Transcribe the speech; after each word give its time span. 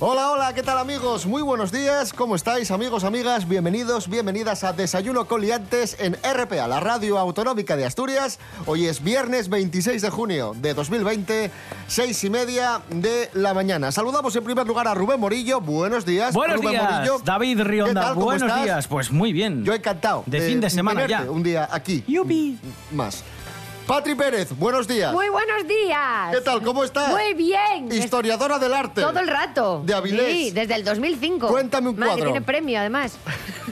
Hola, 0.00 0.30
hola, 0.30 0.54
¿qué 0.54 0.62
tal 0.62 0.78
amigos? 0.78 1.26
Muy 1.26 1.42
buenos 1.42 1.72
días, 1.72 2.12
¿cómo 2.12 2.36
estáis 2.36 2.70
amigos, 2.70 3.02
amigas? 3.02 3.48
Bienvenidos, 3.48 4.08
bienvenidas 4.08 4.62
a 4.62 4.72
Desayuno 4.72 5.26
con 5.26 5.40
Liantes 5.40 5.96
en 5.98 6.14
RPA, 6.22 6.68
la 6.68 6.78
radio 6.78 7.18
autonómica 7.18 7.76
de 7.76 7.84
Asturias. 7.84 8.38
Hoy 8.66 8.86
es 8.86 9.02
viernes 9.02 9.48
26 9.48 10.00
de 10.00 10.10
junio 10.10 10.54
de 10.56 10.72
2020, 10.74 11.50
seis 11.88 12.22
y 12.22 12.30
media 12.30 12.80
de 12.90 13.28
la 13.32 13.54
mañana. 13.54 13.90
Saludamos 13.90 14.36
en 14.36 14.44
primer 14.44 14.68
lugar 14.68 14.86
a 14.86 14.94
Rubén 14.94 15.18
Morillo, 15.18 15.60
buenos 15.60 16.06
días. 16.06 16.32
Buenos 16.32 16.58
Rubén 16.58 16.70
días, 16.74 16.92
Morillo. 16.92 17.18
David 17.24 17.56
¿Qué 17.58 17.64
Rionda, 17.64 18.12
buenos 18.12 18.42
estás? 18.48 18.62
días. 18.62 18.86
Pues 18.86 19.10
muy 19.10 19.32
bien. 19.32 19.64
Yo 19.64 19.74
encantado. 19.74 20.22
De 20.26 20.40
fin 20.42 20.60
de 20.60 20.70
semana 20.70 21.08
ya. 21.08 21.22
Un 21.28 21.42
día 21.42 21.68
aquí. 21.72 22.04
Yupi. 22.06 22.56
Más. 22.92 23.24
Patri 23.88 24.14
Pérez, 24.14 24.50
buenos 24.54 24.86
días. 24.86 25.14
Muy 25.14 25.30
buenos 25.30 25.66
días. 25.66 26.34
¿Qué 26.34 26.42
tal? 26.42 26.62
¿Cómo 26.62 26.84
estás? 26.84 27.08
Muy 27.08 27.32
bien. 27.32 27.90
Historiadora 27.90 28.58
del 28.58 28.74
arte. 28.74 29.00
Todo 29.00 29.18
el 29.18 29.26
rato. 29.26 29.82
De 29.82 29.94
Avilés. 29.94 30.26
Sí, 30.30 30.50
desde 30.50 30.74
el 30.74 30.84
2005. 30.84 31.48
Cuéntame 31.48 31.88
un 31.88 31.96
Madre, 31.98 32.12
cuadro. 32.12 32.24
tiene 32.32 32.42
premio, 32.44 32.80
además. 32.80 33.16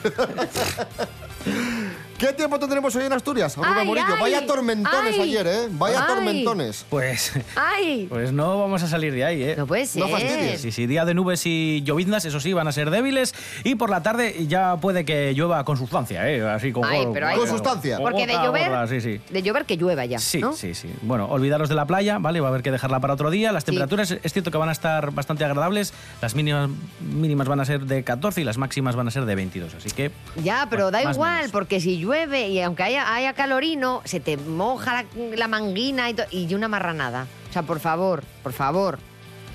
¿Qué 2.19 2.33
tiempo 2.33 2.59
tendremos 2.59 2.97
hoy 2.97 3.05
en 3.05 3.13
Asturias, 3.13 3.59
Ay, 3.63 3.87
Morillo? 3.87 4.07
ay, 4.09 4.21
Vaya 4.23 4.47
tormentones 4.47 5.15
ay, 5.17 5.21
ayer, 5.21 5.47
¿eh? 5.47 5.69
Vaya 5.73 6.01
ay. 6.01 6.07
tormentones. 6.15 6.87
Pues, 6.89 7.33
¡Ay! 7.57 8.07
pues 8.09 8.33
no 8.33 8.59
vamos 8.59 8.83
a 8.83 8.87
salir 8.89 9.13
de 9.13 9.23
ahí, 9.23 9.43
¿eh? 9.43 9.55
No 9.59 9.67
puede 9.67 9.85
ser. 9.85 10.03
No 10.03 10.09
fastidies. 10.09 10.63
Sí, 10.63 10.73
sí, 10.73 10.87
día 10.87 11.05
de 11.05 11.13
nubes 11.13 11.43
y 11.45 11.83
lloviznas, 11.83 12.25
eso 12.25 12.41
sí, 12.41 12.55
van 12.55 12.69
a 12.69 12.73
ser 12.73 12.89
débiles. 12.89 13.35
Y 13.65 13.75
por 13.75 13.91
la 13.91 14.03
tarde 14.03 14.47
ya 14.49 14.77
puede 14.79 15.05
que 15.05 15.35
llueva 15.35 15.63
con 15.67 15.77
sustancia, 15.77 16.27
¿eh? 16.31 16.43
Así 16.49 16.73
como. 16.73 16.87
Ay, 16.87 17.07
pero 17.13 17.27
hay- 17.27 17.37
Con 17.37 17.49
sustancia. 17.49 17.99
Porque 17.99 18.27
de 18.27 18.33
llover, 18.33 18.89
sí, 18.89 19.01
sí. 19.03 19.21
de 19.31 19.43
llover 19.43 19.67
que 19.67 19.77
llueva 19.77 20.07
ya, 20.07 20.19
Sí, 20.19 20.39
¿no? 20.41 20.55
sí, 20.55 20.73
sí. 20.75 20.89
Bueno, 21.03 21.27
olvidaros 21.27 21.69
de 21.69 21.75
la 21.75 21.85
playa, 21.85 22.17
¿vale? 22.19 22.41
Va 22.41 22.47
a 22.47 22.51
haber 22.51 22.63
que 22.63 22.71
dejarla 22.71 22.99
para 22.99 23.13
otro 23.13 23.31
día. 23.31 23.53
Las 23.53 23.65
Sí. 23.65 23.73
temperaturas 23.73 24.11
es 24.23 24.33
cierto 24.33 24.51
que 24.51 24.57
van 24.57 24.71
a 24.71 24.73
estar 24.73 25.11
bastante 25.11 25.45
agradables. 25.45 25.93
Las 26.23 26.35
mínimas, 26.35 26.71
mínimas 27.01 27.47
van 27.47 27.61
a 27.61 27.67
ser 27.67 27.83
de 27.85 28.03
14 28.05 28.41
y 28.41 28.45
las 28.45 28.57
máximas 28.57 28.97
van 28.97 29.07
a 29.07 29.11
ser 29.11 29.27
de 29.27 29.35
22. 29.35 29.75
Así 29.75 29.91
que 29.91 30.11
Ya, 30.43 30.67
pero 30.71 30.85
Bueno, 30.85 30.91
da 31.05 31.13
igual, 31.13 31.37
menos. 31.37 31.53
porque 31.53 31.79
si 31.79 32.06
llueve 32.07 32.49
y 32.49 32.61
aunque 32.61 32.85
haya, 32.85 33.13
haya 33.15 33.33
calorino, 33.35 34.01
se 34.05 34.21
te 34.21 34.37
moja 34.37 35.05
la, 35.35 35.49
manguina 35.49 36.09
y, 36.09 36.15
to- 36.15 36.23
y 36.31 36.53
una 36.55 36.69
marranada. 36.69 37.27
O 37.51 37.53
sea, 37.53 37.63
por 37.65 37.81
favor, 37.81 38.23
por 38.43 38.53
favor, 38.53 38.99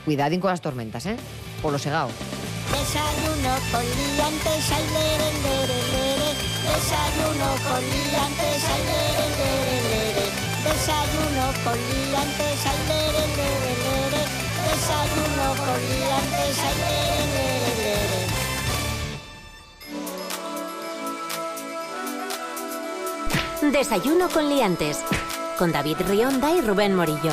cuidadín 0.05 0.41
con 0.41 0.51
las 0.51 0.59
tormentas, 0.61 1.05
¿eh? 1.05 1.15
Por 1.61 1.71
lo 1.71 1.79
segado. 1.79 2.09
Desayuno 14.63 15.55
con 15.63 15.79
liantes, 15.79 16.57
lere. 16.57 17.80
Desayuno 23.69 24.27
con 24.29 24.49
Liantes. 24.49 24.99
Con 25.57 25.71
David 25.71 25.97
Rionda 26.07 26.51
y 26.51 26.61
Rubén 26.61 26.95
Morillo. 26.95 27.31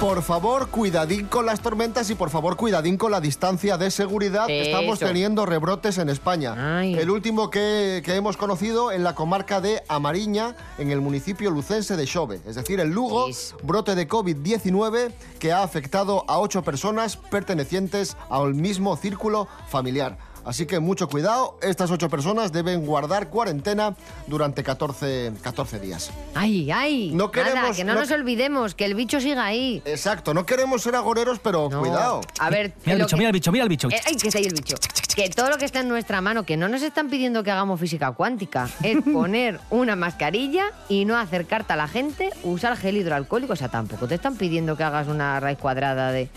Por 0.00 0.22
favor, 0.22 0.68
cuidadín 0.68 1.26
con 1.26 1.44
las 1.44 1.60
tormentas 1.60 2.08
y 2.08 2.14
por 2.14 2.30
favor, 2.30 2.56
cuidadín 2.56 2.96
con 2.96 3.10
la 3.10 3.20
distancia 3.20 3.76
de 3.76 3.90
seguridad. 3.90 4.48
Estamos 4.48 4.98
teniendo 4.98 5.44
rebrotes 5.44 5.98
en 5.98 6.08
España. 6.08 6.78
Ay. 6.78 6.94
El 6.94 7.10
último 7.10 7.50
que, 7.50 8.00
que 8.02 8.14
hemos 8.14 8.38
conocido 8.38 8.92
en 8.92 9.04
la 9.04 9.14
comarca 9.14 9.60
de 9.60 9.82
Amariña, 9.88 10.56
en 10.78 10.90
el 10.90 11.02
municipio 11.02 11.50
lucense 11.50 11.98
de 11.98 12.06
Xove. 12.06 12.40
Es 12.46 12.56
decir, 12.56 12.80
el 12.80 12.88
Lugo, 12.88 13.28
Eso. 13.28 13.58
brote 13.62 13.94
de 13.94 14.08
COVID-19 14.08 15.12
que 15.38 15.52
ha 15.52 15.62
afectado 15.62 16.24
a 16.28 16.38
ocho 16.38 16.62
personas 16.62 17.18
pertenecientes 17.18 18.16
al 18.30 18.54
mismo 18.54 18.96
círculo 18.96 19.48
familiar. 19.68 20.16
Así 20.44 20.66
que 20.66 20.80
mucho 20.80 21.08
cuidado, 21.08 21.58
estas 21.62 21.90
ocho 21.90 22.08
personas 22.08 22.50
deben 22.52 22.84
guardar 22.86 23.28
cuarentena 23.28 23.94
durante 24.26 24.62
14, 24.62 25.32
14 25.42 25.78
días. 25.80 26.10
¡Ay, 26.34 26.70
ay! 26.70 27.10
No 27.14 27.26
Nada, 27.26 27.30
queremos- 27.32 27.76
que 27.76 27.84
no, 27.84 27.94
no- 27.94 28.00
nos 28.00 28.10
olvidemos, 28.10 28.74
que 28.74 28.84
el 28.86 28.94
bicho 28.94 29.20
siga 29.20 29.44
ahí. 29.44 29.82
Exacto, 29.84 30.32
no 30.34 30.46
queremos 30.46 30.82
ser 30.82 30.94
agoreros, 30.96 31.38
pero 31.40 31.68
No. 31.70 31.80
cuidado. 31.80 32.20
A 32.38 32.50
ver, 32.50 32.72
Mira 32.84 32.92
el 32.96 33.02
bicho, 33.02 33.08
que- 33.08 33.16
mira 33.16 33.28
el 33.28 33.32
bicho, 33.34 33.52
mira 33.52 33.62
el 33.64 33.68
bicho. 33.68 33.88
Eh, 33.90 34.00
¡Ay, 34.06 34.16
que 34.16 34.28
está 34.28 34.38
ahí 34.38 34.46
el 34.46 34.54
bicho! 34.54 34.76
Que 35.14 35.28
todo 35.28 35.50
lo 35.50 35.58
que 35.58 35.64
está 35.64 35.80
en 35.80 35.88
nuestra 35.88 36.20
mano, 36.20 36.44
que 36.44 36.56
no 36.56 36.68
nos 36.68 36.82
están 36.82 37.10
pidiendo 37.10 37.42
que 37.42 37.50
hagamos 37.50 37.78
física 37.80 38.12
cuántica, 38.12 38.68
es 38.82 38.96
poner 39.12 39.60
una 39.70 39.94
mascarilla 39.96 40.66
y 40.88 41.04
no 41.04 41.16
acercarte 41.18 41.72
a 41.72 41.76
la 41.76 41.88
gente, 41.88 42.30
usar 42.44 42.76
gel 42.76 42.96
hidroalcohólico. 42.96 43.52
O 43.52 43.56
sea, 43.56 43.68
tampoco 43.68 44.08
te 44.08 44.14
están 44.14 44.36
pidiendo 44.36 44.76
que 44.76 44.84
hagas 44.84 45.08
una 45.08 45.38
raíz 45.40 45.58
cuadrada 45.58 46.12
de. 46.12 46.28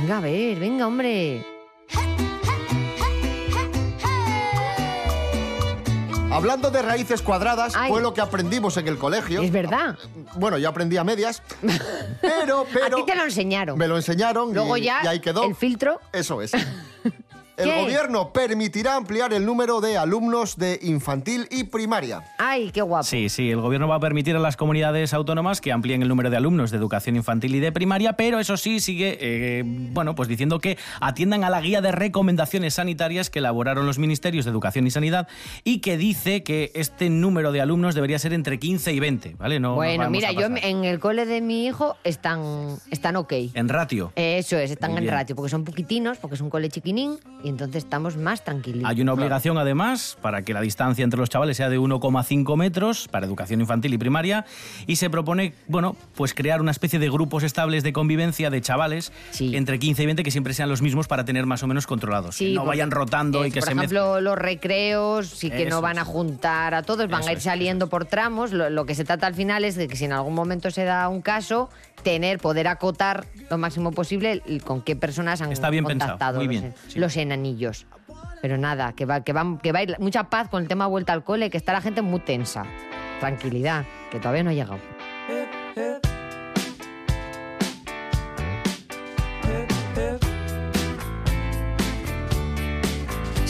Venga, 0.00 0.18
a 0.18 0.20
ver, 0.20 0.58
venga, 0.58 0.86
hombre. 0.86 1.55
Hablando 6.36 6.70
de 6.70 6.82
raíces 6.82 7.22
cuadradas, 7.22 7.72
Ay. 7.74 7.90
fue 7.90 8.02
lo 8.02 8.12
que 8.12 8.20
aprendimos 8.20 8.76
en 8.76 8.86
el 8.88 8.98
colegio. 8.98 9.40
Es 9.40 9.50
verdad. 9.50 9.96
Bueno, 10.34 10.58
yo 10.58 10.68
aprendí 10.68 10.98
a 10.98 11.02
medias, 11.04 11.42
pero, 12.20 12.66
pero... 12.70 12.86
a 12.98 13.00
ti 13.00 13.06
te 13.06 13.14
lo 13.16 13.24
enseñaron. 13.24 13.78
Me 13.78 13.88
lo 13.88 13.96
enseñaron 13.96 14.52
Luego 14.52 14.76
y, 14.76 14.82
ya 14.82 15.00
y 15.02 15.06
ahí 15.06 15.20
quedó. 15.20 15.44
el 15.44 15.54
filtro. 15.54 15.98
Eso 16.12 16.42
es. 16.42 16.52
El 17.56 17.70
¿Qué? 17.70 17.80
gobierno 17.80 18.32
permitirá 18.32 18.96
ampliar 18.96 19.32
el 19.32 19.46
número 19.46 19.80
de 19.80 19.96
alumnos 19.96 20.56
de 20.56 20.78
infantil 20.82 21.48
y 21.50 21.64
primaria. 21.64 22.22
¡Ay, 22.38 22.70
qué 22.70 22.82
guapo! 22.82 23.04
Sí, 23.04 23.30
sí, 23.30 23.50
el 23.50 23.60
gobierno 23.62 23.88
va 23.88 23.94
a 23.94 24.00
permitir 24.00 24.36
a 24.36 24.38
las 24.38 24.56
comunidades 24.58 25.14
autónomas 25.14 25.62
que 25.62 25.72
amplíen 25.72 26.02
el 26.02 26.08
número 26.08 26.28
de 26.28 26.36
alumnos 26.36 26.70
de 26.70 26.76
educación 26.76 27.16
infantil 27.16 27.54
y 27.54 27.60
de 27.60 27.72
primaria, 27.72 28.12
pero 28.12 28.40
eso 28.40 28.58
sí 28.58 28.80
sigue, 28.80 29.16
eh, 29.20 29.62
bueno, 29.64 30.14
pues 30.14 30.28
diciendo 30.28 30.58
que 30.58 30.76
atiendan 31.00 31.44
a 31.44 31.50
la 31.50 31.62
guía 31.62 31.80
de 31.80 31.92
recomendaciones 31.92 32.74
sanitarias 32.74 33.30
que 33.30 33.38
elaboraron 33.38 33.86
los 33.86 33.98
ministerios 33.98 34.44
de 34.44 34.50
Educación 34.50 34.86
y 34.86 34.90
Sanidad 34.90 35.26
y 35.64 35.78
que 35.78 35.96
dice 35.96 36.42
que 36.42 36.72
este 36.74 37.08
número 37.08 37.52
de 37.52 37.62
alumnos 37.62 37.94
debería 37.94 38.18
ser 38.18 38.34
entre 38.34 38.58
15 38.58 38.92
y 38.92 39.00
20, 39.00 39.36
¿vale? 39.38 39.60
No 39.60 39.76
bueno, 39.76 40.10
mira, 40.10 40.32
yo 40.32 40.46
en 40.46 40.84
el 40.84 41.00
cole 41.00 41.24
de 41.24 41.40
mi 41.40 41.66
hijo 41.66 41.96
están, 42.04 42.76
están 42.90 43.16
ok. 43.16 43.32
En 43.54 43.68
ratio. 43.68 44.12
Eso 44.14 44.58
es, 44.58 44.70
están 44.70 44.96
en 44.98 45.08
ratio, 45.08 45.34
porque 45.34 45.50
son 45.50 45.64
poquitinos, 45.64 46.18
porque 46.18 46.34
es 46.34 46.40
un 46.40 46.50
cole 46.50 46.68
chiquinín, 46.68 47.18
y 47.46 47.48
entonces 47.48 47.84
estamos 47.84 48.16
más 48.16 48.42
tranquilitos. 48.42 48.90
Hay 48.90 49.00
una 49.00 49.12
obligación, 49.12 49.56
además, 49.56 50.18
para 50.20 50.42
que 50.42 50.52
la 50.52 50.60
distancia 50.60 51.04
entre 51.04 51.20
los 51.20 51.30
chavales 51.30 51.56
sea 51.56 51.68
de 51.68 51.78
1,5 51.78 52.56
metros 52.56 53.06
para 53.08 53.24
educación 53.24 53.60
infantil 53.60 53.94
y 53.94 53.98
primaria. 53.98 54.44
Y 54.88 54.96
se 54.96 55.10
propone, 55.10 55.54
bueno, 55.68 55.94
pues 56.16 56.34
crear 56.34 56.60
una 56.60 56.72
especie 56.72 56.98
de 56.98 57.08
grupos 57.08 57.44
estables 57.44 57.84
de 57.84 57.92
convivencia 57.92 58.50
de 58.50 58.60
chavales 58.60 59.12
Sí. 59.30 59.54
entre 59.54 59.78
15 59.78 60.02
y 60.02 60.06
20 60.06 60.24
que 60.24 60.32
siempre 60.32 60.54
sean 60.54 60.68
los 60.68 60.82
mismos 60.82 61.06
para 61.06 61.24
tener 61.24 61.46
más 61.46 61.62
o 61.62 61.68
menos 61.68 61.86
controlados. 61.86 62.34
Sí, 62.34 62.46
que 62.46 62.54
no 62.54 62.62
porque, 62.62 62.68
vayan 62.70 62.90
rotando 62.90 63.46
y 63.46 63.52
que 63.52 63.60
por 63.60 63.68
se 63.68 63.74
ejemplo, 63.76 64.20
los 64.20 64.36
recreos 64.36 65.28
sí 65.28 65.48
que 65.50 65.62
Eso 65.62 65.70
no 65.70 65.80
van 65.80 65.98
a 65.98 66.04
juntar 66.04 66.74
a 66.74 66.82
todos, 66.82 67.08
van 67.08 67.20
Eso 67.20 67.28
a 67.28 67.32
ir 67.32 67.38
es, 67.38 67.44
saliendo 67.44 67.88
por 67.88 68.06
tramos. 68.06 68.52
Lo, 68.52 68.70
lo 68.70 68.86
que 68.86 68.96
se 68.96 69.04
trata 69.04 69.28
al 69.28 69.34
final 69.34 69.64
es 69.64 69.76
de 69.76 69.86
que 69.86 69.94
si 69.94 70.06
en 70.06 70.12
algún 70.12 70.34
momento 70.34 70.72
se 70.72 70.82
da 70.82 71.08
un 71.08 71.22
caso, 71.22 71.70
tener, 72.02 72.38
poder 72.38 72.68
acotar 72.68 73.26
lo 73.50 73.58
máximo 73.58 73.92
posible 73.92 74.42
con 74.64 74.82
qué 74.82 74.96
personas 74.96 75.40
han 75.40 75.52
Está 75.52 75.70
bien 75.70 75.84
pensado, 75.84 76.12
contactado 76.12 76.38
muy 76.38 76.46
los, 76.46 76.62
bien, 76.62 76.74
sí. 76.88 76.98
los 76.98 77.16
enanillos. 77.16 77.86
Pero 78.42 78.58
nada, 78.58 78.92
que 78.92 79.06
va, 79.06 79.22
que, 79.22 79.32
va, 79.32 79.58
que 79.62 79.72
va 79.72 79.80
a 79.80 79.82
ir 79.82 79.96
mucha 79.98 80.24
paz 80.24 80.48
con 80.48 80.62
el 80.62 80.68
tema 80.68 80.86
vuelta 80.86 81.12
al 81.12 81.24
cole, 81.24 81.50
que 81.50 81.56
está 81.56 81.72
la 81.72 81.80
gente 81.80 82.02
muy 82.02 82.20
tensa. 82.20 82.64
Tranquilidad, 83.20 83.84
que 84.10 84.18
todavía 84.18 84.42
no 84.42 84.50
ha 84.50 84.54
llegado. 84.54 84.95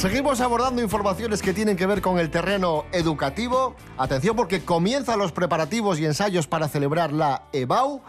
Seguimos 0.07 0.41
abordando 0.41 0.81
informaciones 0.81 1.43
que 1.43 1.53
tienen 1.53 1.77
que 1.77 1.85
ver 1.85 2.01
con 2.01 2.21
el 2.21 2.31
terreno 2.31 2.85
educativo. 2.93 3.75
Atención 3.99 4.37
porque 4.37 4.61
comienzan 4.61 5.19
los 5.19 5.33
preparativos 5.33 5.99
y 5.99 6.05
ensayos 6.07 6.47
para 6.47 6.69
celebrar 6.69 7.13
la 7.13 7.49
EBAU. 7.53 8.03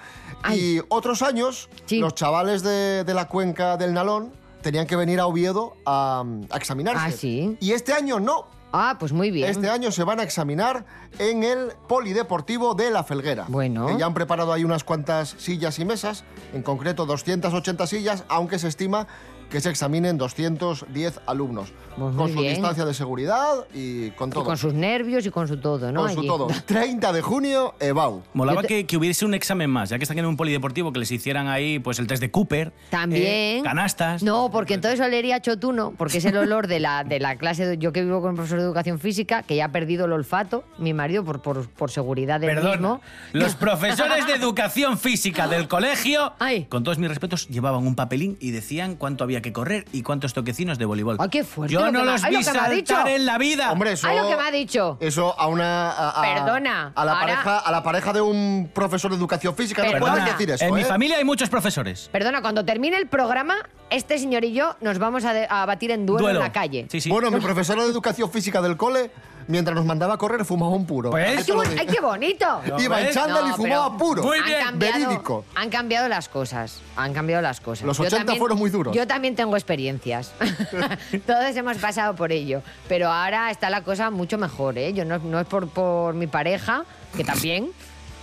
Y 0.54 0.80
otros 0.90 1.24
años, 1.24 1.70
Sí. 1.88 1.98
los 1.98 2.14
chavales 2.14 2.62
de, 2.62 3.04
de 3.04 3.14
la 3.16 3.28
cuenca 3.28 3.78
del 3.78 3.96
Nalón 3.96 4.32
tenían 4.62 4.86
que 4.86 4.96
venir 4.96 5.20
a 5.20 5.26
Oviedo 5.26 5.76
a, 5.88 6.24
a 6.52 6.58
examinarse. 6.58 7.04
Ah, 7.04 7.12
¿sí? 7.12 7.58
Y 7.60 7.72
este 7.72 7.94
año 7.94 8.20
no. 8.20 8.46
Ah, 8.72 8.98
pues 9.00 9.12
muy 9.12 9.32
bien. 9.32 9.50
Este 9.50 9.68
año 9.68 9.92
se 9.92 10.04
van 10.04 10.20
a 10.20 10.24
examinar 10.24 10.86
en 11.18 11.42
el 11.42 11.72
Polideportivo 11.88 12.76
de 12.76 12.92
La 12.92 13.04
Felguera. 13.04 13.46
Bueno. 13.48 13.88
Que 13.88 13.98
ya 13.98 14.06
han 14.06 14.14
preparado 14.14 14.54
ahí 14.54 14.64
unas 14.64 14.84
cuantas 14.84 15.34
sillas 15.40 15.80
y 15.80 15.86
mesas, 15.86 16.26
en 16.54 16.62
concreto 16.62 17.08
280 17.08 17.88
sillas, 17.88 18.24
aunque 18.28 18.60
se 18.60 18.68
estima 18.68 19.08
que 19.50 19.62
se 19.62 19.70
examinen 19.70 20.18
210 20.18 21.22
alumnos. 21.26 21.72
Pues 21.98 22.16
con 22.16 22.32
su 22.32 22.40
bien. 22.42 22.54
distancia 22.54 22.86
de 22.86 22.94
seguridad 22.94 23.66
y 23.74 24.12
con 24.12 24.30
Y 24.30 24.34
todo. 24.34 24.44
con 24.44 24.56
sus 24.58 24.74
nervios 24.74 25.26
y 25.26 25.32
con 25.32 25.48
su 25.48 25.58
todo, 25.58 25.92
¿no? 25.92 26.02
Con 26.02 26.14
su 26.14 26.24
todo. 26.28 26.48
30 26.68 27.12
de 27.12 27.22
junio, 27.24 27.74
EBAU. 27.80 28.22
Molaba 28.34 28.62
te- 28.62 28.68
que, 28.68 28.86
que 28.86 28.98
hubiese 28.98 29.26
un 29.26 29.34
examen 29.34 29.70
más, 29.70 29.90
ya 29.90 29.98
que 29.98 30.04
están 30.04 30.20
en 30.20 30.26
un 30.28 30.38
polideportivo, 30.38 30.94
que 30.94 31.00
les 31.00 31.12
hicieran 31.12 31.48
ahí 31.48 31.80
pues 31.80 31.98
el 31.98 32.06
test 32.06 32.22
de 32.22 32.30
Cooper. 32.30 32.72
También. 32.92 33.24
eh, 33.26 33.62
canastas. 33.64 34.22
No, 34.22 34.52
porque 34.52 34.76
entonces 34.76 35.00
olería 35.00 35.42
chotuno, 35.42 35.94
porque 35.98 36.20
es 36.20 36.26
el 36.26 36.38
olor 36.38 36.68
de 36.68 36.80
la, 36.80 37.04
de 37.04 37.20
la 37.20 37.36
clase. 37.38 37.66
de- 37.66 37.78
yo 37.80 37.92
que 37.92 38.04
vivo 38.04 38.22
con 38.22 38.32
un 38.32 38.36
profesor 38.36 38.60
de 38.60 38.66
educación 38.66 39.00
física, 39.00 39.42
que 39.42 39.56
ya 39.56 39.66
ha 39.66 39.72
perdido 39.72 40.06
el 40.06 40.12
olfato, 40.12 40.66
mi 40.78 40.94
marido, 40.94 41.24
por, 41.26 41.42
por, 41.42 41.68
por 41.68 41.90
seguridad 41.90 42.40
del 42.40 42.54
Perdón, 42.54 42.72
mismo. 42.74 43.02
los 43.34 43.56
profesores 43.56 44.28
de 44.28 44.34
educación 44.34 45.00
física 45.00 45.48
del 45.48 45.68
colegio, 45.68 46.34
Ay. 46.38 46.66
con 46.66 46.84
todos 46.84 47.00
mis 47.00 47.10
respetos, 47.10 47.48
llevaban 47.48 47.88
un 47.88 47.96
papelín 47.96 48.38
y 48.40 48.52
decían 48.52 48.96
cuánto 48.98 49.24
había 49.24 49.37
que 49.42 49.54
correr 49.54 49.86
y 49.92 50.02
cuántos 50.04 50.34
toquecinos 50.34 50.78
de 50.78 50.86
voleibol. 50.86 51.18
Ay, 51.20 51.30
qué 51.30 51.44
fuerte 51.44 51.74
Yo 51.74 51.82
lo 51.86 51.92
no 51.92 52.04
los 52.04 52.22
vi 52.28 52.44
saltar 52.44 53.08
en 53.08 53.26
la 53.26 53.38
vida. 53.38 53.72
Hombre, 53.72 53.94
eso. 53.94 54.08
Ay, 54.08 54.18
lo 54.18 54.28
que 54.30 54.36
me 54.38 54.44
ha 54.44 54.52
dicho. 54.52 54.98
Eso 55.00 55.40
a 55.40 55.48
una. 55.48 55.92
a- 55.92 56.10
a- 56.10 56.22
Perdona, 56.22 56.92
A 56.96 57.06
la, 57.06 57.12
ahora- 57.14 57.22
pareja, 57.26 57.58
a 57.60 57.72
la 57.72 57.84
pareja 57.84 58.14
de 58.14 58.22
un 58.22 58.72
profesor 58.74 59.12
de 59.12 59.18
educación 59.18 59.56
física 59.56 59.84
no 59.84 59.92
Perdona. 59.92 60.12
pueden 60.14 60.26
decir 60.28 60.50
eso. 60.52 60.66
en 60.66 60.74
mi 60.74 60.82
¿eh? 60.82 60.86
familia 60.86 61.18
hay 61.18 61.24
muchos 61.26 61.50
profesores. 61.50 62.10
Perdona, 62.12 62.42
cuando 62.42 62.64
termine 62.66 62.98
el 62.98 63.08
programa, 63.08 63.56
este 63.90 64.18
señor 64.18 64.44
y 64.46 64.54
yo 64.54 64.76
nos 64.82 65.00
vamos 65.00 65.26
a, 65.26 65.34
de- 65.34 65.48
a 65.50 65.66
batir 65.66 65.92
en 65.92 66.06
duelo, 66.06 66.30
en 66.30 66.40
la 66.40 66.52
calle. 66.52 66.88
Sí, 66.90 67.02
sí. 67.02 67.10
Bueno, 67.10 67.32
mi 67.32 67.40
profesora 67.40 67.84
de 67.84 67.90
educación 67.90 68.30
física 68.32 68.62
del 68.62 68.78
cole, 68.78 69.12
mientras 69.48 69.76
nos 69.76 69.86
mandaba 69.86 70.14
a 70.16 70.18
correr, 70.18 70.46
fumaba 70.46 70.74
un 70.74 70.86
puro. 70.86 71.10
Pues- 71.12 71.38
¡Ay, 71.40 71.44
qué, 71.46 71.52
lo 71.52 71.58
bon- 71.60 71.70
digo. 71.70 71.82
ay, 71.82 71.88
qué 71.88 72.02
bonito! 72.02 72.62
Iba 72.80 73.02
en 73.02 73.14
chándal 73.14 73.46
y 73.46 73.50
No, 73.50 73.56
fumaba 73.56 73.86
pero 73.88 73.98
puro. 73.98 74.24
Muy 74.24 74.38
han 74.40 74.46
bien. 74.46 74.60
cambiado, 74.64 75.00
Verídico. 75.00 75.46
Han 75.56 75.70
cambiado 75.70 76.08
las 76.08 76.30
cosas. 76.30 76.82
Han 76.96 77.14
cambiado 77.14 77.42
las 77.42 77.60
cosas. 77.62 77.86
Los 77.86 77.98
Yo 77.98 78.04
80 78.04 78.18
también- 78.26 78.40
fueron 78.40 78.58
muy 78.58 78.70
duros. 78.70 78.96
Yo 78.96 79.08
también 79.08 79.36
tengo 79.36 79.56
experiencias. 79.56 80.32
Todos 81.26 81.56
hemos 81.56 81.78
pasado 81.78 82.16
por 82.16 82.32
ello. 82.32 82.62
Pero 82.88 83.10
ahora 83.10 83.52
está 83.52 83.70
la 83.70 83.82
cosa 83.84 84.10
mucho 84.10 84.38
mejor, 84.38 84.78
¿eh? 84.78 84.94
Yo 84.94 85.06
no, 85.06 85.18
no 85.20 85.40
es 85.40 85.48
por, 85.48 85.68
por 85.70 86.14
mi 86.14 86.28
pareja, 86.28 86.84
que 87.16 87.24
también, 87.24 87.70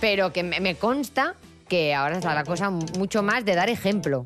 pero 0.01 0.31
que 0.33 0.43
me, 0.43 0.59
me 0.59 0.75
consta 0.75 1.35
que 1.67 1.95
ahora 1.95 2.17
está 2.17 2.33
la 2.35 2.43
cosa 2.43 2.69
mucho 2.69 3.23
más 3.23 3.43
de 3.43 3.55
dar 3.55 3.69
ejemplo. 3.69 4.25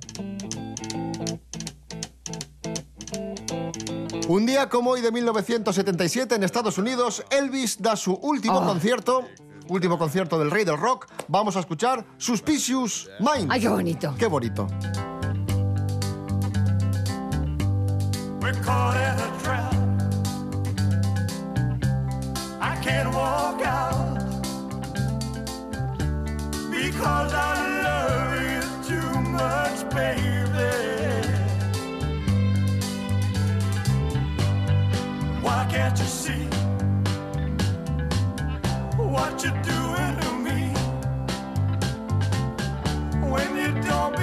Un 4.30 4.46
día 4.46 4.70
como 4.70 4.92
hoy 4.92 5.02
de 5.02 5.12
1977 5.12 6.36
en 6.36 6.44
Estados 6.44 6.78
Unidos, 6.78 7.24
Elvis 7.32 7.82
da 7.82 7.96
su 7.96 8.14
último 8.14 8.60
Oh. 8.60 8.64
concierto, 8.66 9.28
último 9.68 9.98
concierto 9.98 10.38
del 10.38 10.52
rey 10.52 10.66
del 10.66 10.78
rock. 10.78 11.08
Vamos 11.28 11.56
a 11.56 11.62
escuchar 11.62 12.06
Suspicious 12.18 13.10
Minds. 13.20 13.48
¡Ay, 13.50 13.62
qué 13.62 13.68
bonito! 13.70 14.14
Qué 14.20 14.28
bonito. 14.28 14.68
We're 18.40 18.54
caught 18.64 18.96
in 18.98 19.18
a 19.20 19.32
trap. 19.44 19.74
I 22.62 22.76
can't 22.84 23.12
walk 23.12 23.62
out 23.66 24.20
because 26.70 27.34
I 27.34 27.56
love 27.84 28.40
you 28.44 28.62
too 28.88 29.20
much, 29.22 29.90
baby. 29.90 30.49
Can't 35.70 36.00
you 36.00 36.06
see? 36.06 36.46
What 38.98 39.44
you're 39.44 39.62
doing 39.74 40.16
to 40.24 40.32
me? 40.48 40.62
When 43.32 43.50
you 43.56 43.82
don't 43.84 44.18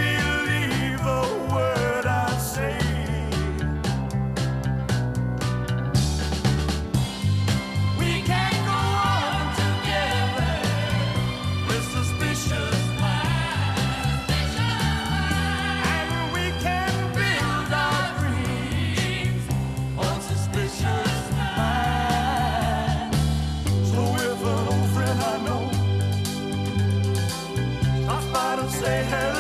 say 28.81 29.05
hello, 29.09 29.36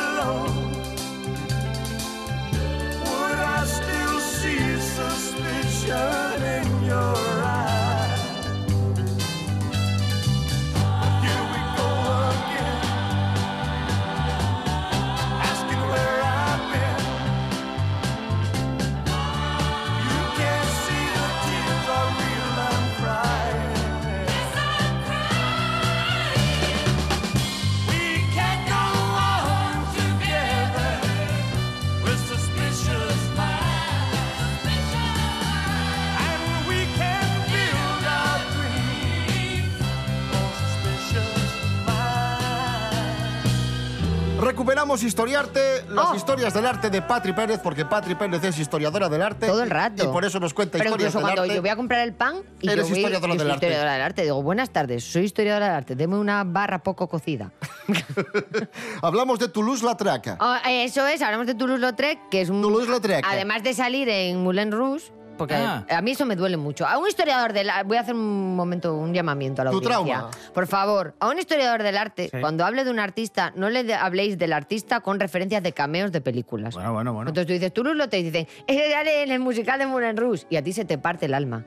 Recuperamos 44.66 45.04
Historiarte, 45.04 45.84
las 45.90 46.08
Oh. 46.10 46.14
historias 46.16 46.52
del 46.52 46.66
arte 46.66 46.90
de 46.90 47.00
Patri 47.00 47.32
Pérez, 47.32 47.60
porque 47.62 47.84
Patri 47.84 48.16
Pérez 48.16 48.42
es 48.42 48.58
historiadora 48.58 49.08
del 49.08 49.22
arte. 49.22 49.46
Todo 49.46 49.62
el 49.62 49.70
rato. 49.70 50.02
Y 50.02 50.08
por 50.08 50.24
eso 50.24 50.40
nos 50.40 50.52
cuenta 50.52 50.76
Pero 50.76 50.90
historias 50.90 51.12
del 51.14 51.22
cuando 51.22 51.42
arte. 51.42 51.54
yo 51.54 51.60
voy 51.60 51.70
a 51.70 51.76
comprar 51.76 52.00
el 52.00 52.12
pan 52.14 52.38
y 52.60 52.68
Eres 52.68 52.86
yo 52.88 52.90
voy, 52.90 52.98
historiadora 52.98 53.32
yo 53.34 53.38
del 53.38 53.46
soy 53.46 53.50
arte. 53.52 53.66
historiadora 53.66 53.92
del 53.92 54.02
arte, 54.02 54.22
digo, 54.22 54.42
buenas 54.42 54.70
tardes, 54.70 55.04
soy 55.04 55.22
historiadora 55.22 55.66
del 55.66 55.74
arte, 55.76 55.94
deme 55.94 56.16
una 56.18 56.42
barra 56.42 56.80
poco 56.82 57.08
cocida. 57.08 57.52
Hablamos 59.02 59.38
de 59.38 59.46
Toulouse-Lautrec. 59.48 60.36
Oh, 60.40 60.56
eso 60.68 61.06
es, 61.06 61.22
hablamos 61.22 61.46
de 61.46 61.54
Toulouse-Lautrec, 61.54 62.28
que 62.28 62.40
es 62.40 62.48
un... 62.48 62.60
Toulouse-Lautrec. 62.60 63.24
Además 63.24 63.62
de 63.62 63.72
salir 63.72 64.08
en 64.08 64.42
Moulin 64.42 64.72
Rouge, 64.72 65.12
porque 65.36 65.54
Ah. 65.54 65.84
a 65.88 66.00
mí 66.02 66.12
eso 66.12 66.24
me 66.26 66.36
duele 66.36 66.56
mucho. 66.56 66.86
A 66.86 66.98
un 66.98 67.06
historiador 67.08 67.52
del 67.52 67.70
arte, 67.70 67.86
voy 67.86 67.96
a 67.96 68.00
hacer 68.00 68.14
un 68.14 68.56
momento, 68.56 68.94
un 68.96 69.12
llamamiento 69.14 69.62
a 69.62 69.66
la 69.66 69.70
Tu 69.70 69.76
audiencia. 69.78 70.14
trauma. 70.18 70.30
Por 70.54 70.66
favor, 70.66 71.14
a 71.20 71.28
un 71.28 71.38
historiador 71.38 71.82
del 71.82 71.96
arte, 71.96 72.28
Sí. 72.32 72.38
cuando 72.40 72.64
hable 72.64 72.84
de 72.84 72.90
un 72.90 72.98
artista, 72.98 73.52
no 73.56 73.68
le 73.70 73.84
de- 73.84 73.94
habléis 73.94 74.38
del 74.38 74.52
artista 74.52 75.00
con 75.00 75.20
referencias 75.20 75.62
de 75.62 75.72
cameos 75.72 76.12
de 76.12 76.20
películas. 76.20 76.74
Bueno, 76.74 76.92
bueno, 76.92 77.12
bueno. 77.12 77.28
Entonces 77.30 77.46
tú 77.46 77.52
dices, 77.52 77.72
Toulouse-Lautrec, 77.72 78.20
y 78.20 78.24
dicen, 78.24 78.46
ese 78.66 78.90
sale 78.92 79.22
en 79.22 79.30
el 79.32 79.40
musical 79.40 79.78
de 79.78 79.86
Moulin 79.86 80.16
Rouge, 80.16 80.46
y 80.50 80.56
a 80.56 80.62
ti 80.62 80.72
se 80.72 80.84
te 80.84 80.98
parte 80.98 81.26
el 81.26 81.34
alma. 81.34 81.64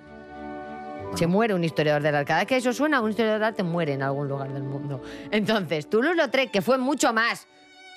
Se 1.15 1.25
muere 1.25 1.55
un 1.55 1.63
historiador 1.63 2.03
del 2.03 2.13
arte. 2.15 2.27
Cada 2.27 2.39
vez 2.41 2.47
que 2.47 2.57
eso 2.57 2.71
suena, 2.71 3.01
un 3.01 3.09
historiador 3.09 3.39
del 3.39 3.47
arte 3.47 3.63
muere 3.63 3.93
en 3.93 4.03
algún 4.03 4.27
lugar 4.27 4.53
del 4.53 4.61
mundo. 4.61 5.01
Entonces, 5.31 5.89
Toulouse-Lautrec, 5.89 6.51
que 6.51 6.61
fue 6.61 6.77
mucho 6.77 7.11
más 7.13 7.47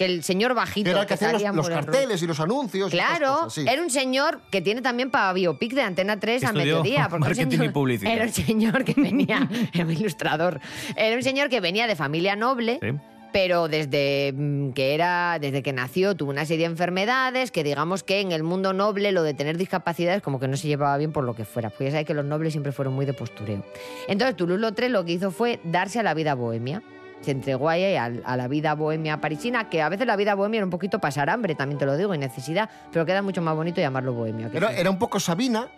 que 0.03 0.13
el 0.13 0.25
señor 0.25 0.55
bajito 0.55 0.85
Que 0.85 0.91
era 0.91 1.01
el 1.03 1.07
que 1.07 1.15
hacía 1.15 1.53
los, 1.53 1.69
carteles 1.69 2.23
y 2.23 2.27
los 2.27 2.41
anuncios. 2.41 2.91
Claro, 2.91 3.35
cosas, 3.45 3.55
sí. 3.55 3.65
era 3.69 3.83
un 3.83 3.91
señor 3.91 4.41
que 4.51 4.61
tiene 4.61 4.83
también 4.83 5.11
para 5.11 5.33
Biopic 5.33 5.73
de 5.75 5.83
Antena 5.83 6.19
3 6.19 6.43
a 6.43 6.47
Estudió 6.47 6.65
mediodía. 6.65 7.09
Porque 7.11 7.27
marketing 7.27 7.51
señor- 7.51 7.67
y 7.67 7.69
publicidad. 7.69 8.13
Era 8.13 8.25
un 8.25 8.33
señor 8.33 8.85
que 8.85 8.95
venía, 9.01 9.49
era 9.73 9.85
un 9.85 9.93
ilustrador, 9.93 10.61
era 10.97 11.17
un 11.17 11.23
señor 11.23 11.49
que 11.49 11.61
venía 11.61 11.87
de 11.87 11.97
familia 11.97 12.37
noble. 12.37 12.79
Sí. 12.83 12.89
Pero 13.33 13.69
desde 13.69 14.35
mm, 14.37 14.73
que 14.73 14.93
era, 14.95 15.39
desde 15.41 15.63
que 15.63 15.73
nació, 15.73 16.15
tuvo 16.15 16.31
una 16.31 16.45
serie 16.45 16.67
de 16.67 16.73
enfermedades 16.73 17.51
que 17.51 17.65
digamos 17.65 18.03
que 18.03 18.21
en 18.21 18.31
el 18.31 18.43
mundo 18.43 18.75
noble 18.75 19.11
lo 19.11 19.23
de 19.23 19.33
tener 19.33 19.57
discapacidades 19.57 20.21
como 20.21 20.39
que 20.39 20.49
no 20.49 20.57
se 20.59 20.69
llevaba 20.69 20.99
bien 20.99 21.13
por 21.13 21.25
lo 21.25 21.35
que 21.35 21.47
fuera. 21.47 21.71
Pues 21.71 21.87
ya 21.87 21.91
sabes 21.93 22.07
que 22.07 22.13
los 22.13 22.27
nobles 22.27 22.53
siempre 22.53 22.73
fueron 22.73 22.93
muy 22.93 23.07
de 23.07 23.15
postureo. 23.15 23.65
Entonces 24.07 24.37
Toulouse-Lautrec 24.37 24.91
lo 24.91 25.05
que 25.07 25.13
hizo 25.13 25.31
fue 25.31 25.61
darse 25.65 25.99
a 25.99 26.03
la 26.03 26.13
vida 26.13 26.35
bohemia. 26.35 26.83
Se 27.23 27.31
entregó 27.31 27.71
a, 27.71 27.75
a 27.75 28.37
la 28.37 28.49
vida 28.49 28.75
bohemia 28.75 29.21
parisina, 29.21 29.71
que 29.71 29.81
a 29.81 29.89
veces 29.89 30.07
la 30.07 30.17
vida 30.17 30.35
bohemia 30.35 30.59
era 30.59 30.67
un 30.67 30.71
poquito 30.71 30.99
pasar 30.99 31.31
hambre, 31.31 31.55
también 31.55 31.79
te 31.79 31.87
lo 31.87 31.97
digo, 31.97 32.15
y 32.15 32.19
necesidad, 32.19 32.69
pero 32.93 33.07
queda 33.07 33.23
mucho 33.23 33.41
más 33.41 33.55
bonito 33.55 33.81
llamarlo 33.81 34.13
bohemia. 34.13 34.51
que 34.51 34.57
Era, 34.57 34.73
era 34.73 34.91
un 34.91 34.99
poco 34.99 35.21
Sabina. 35.21 35.69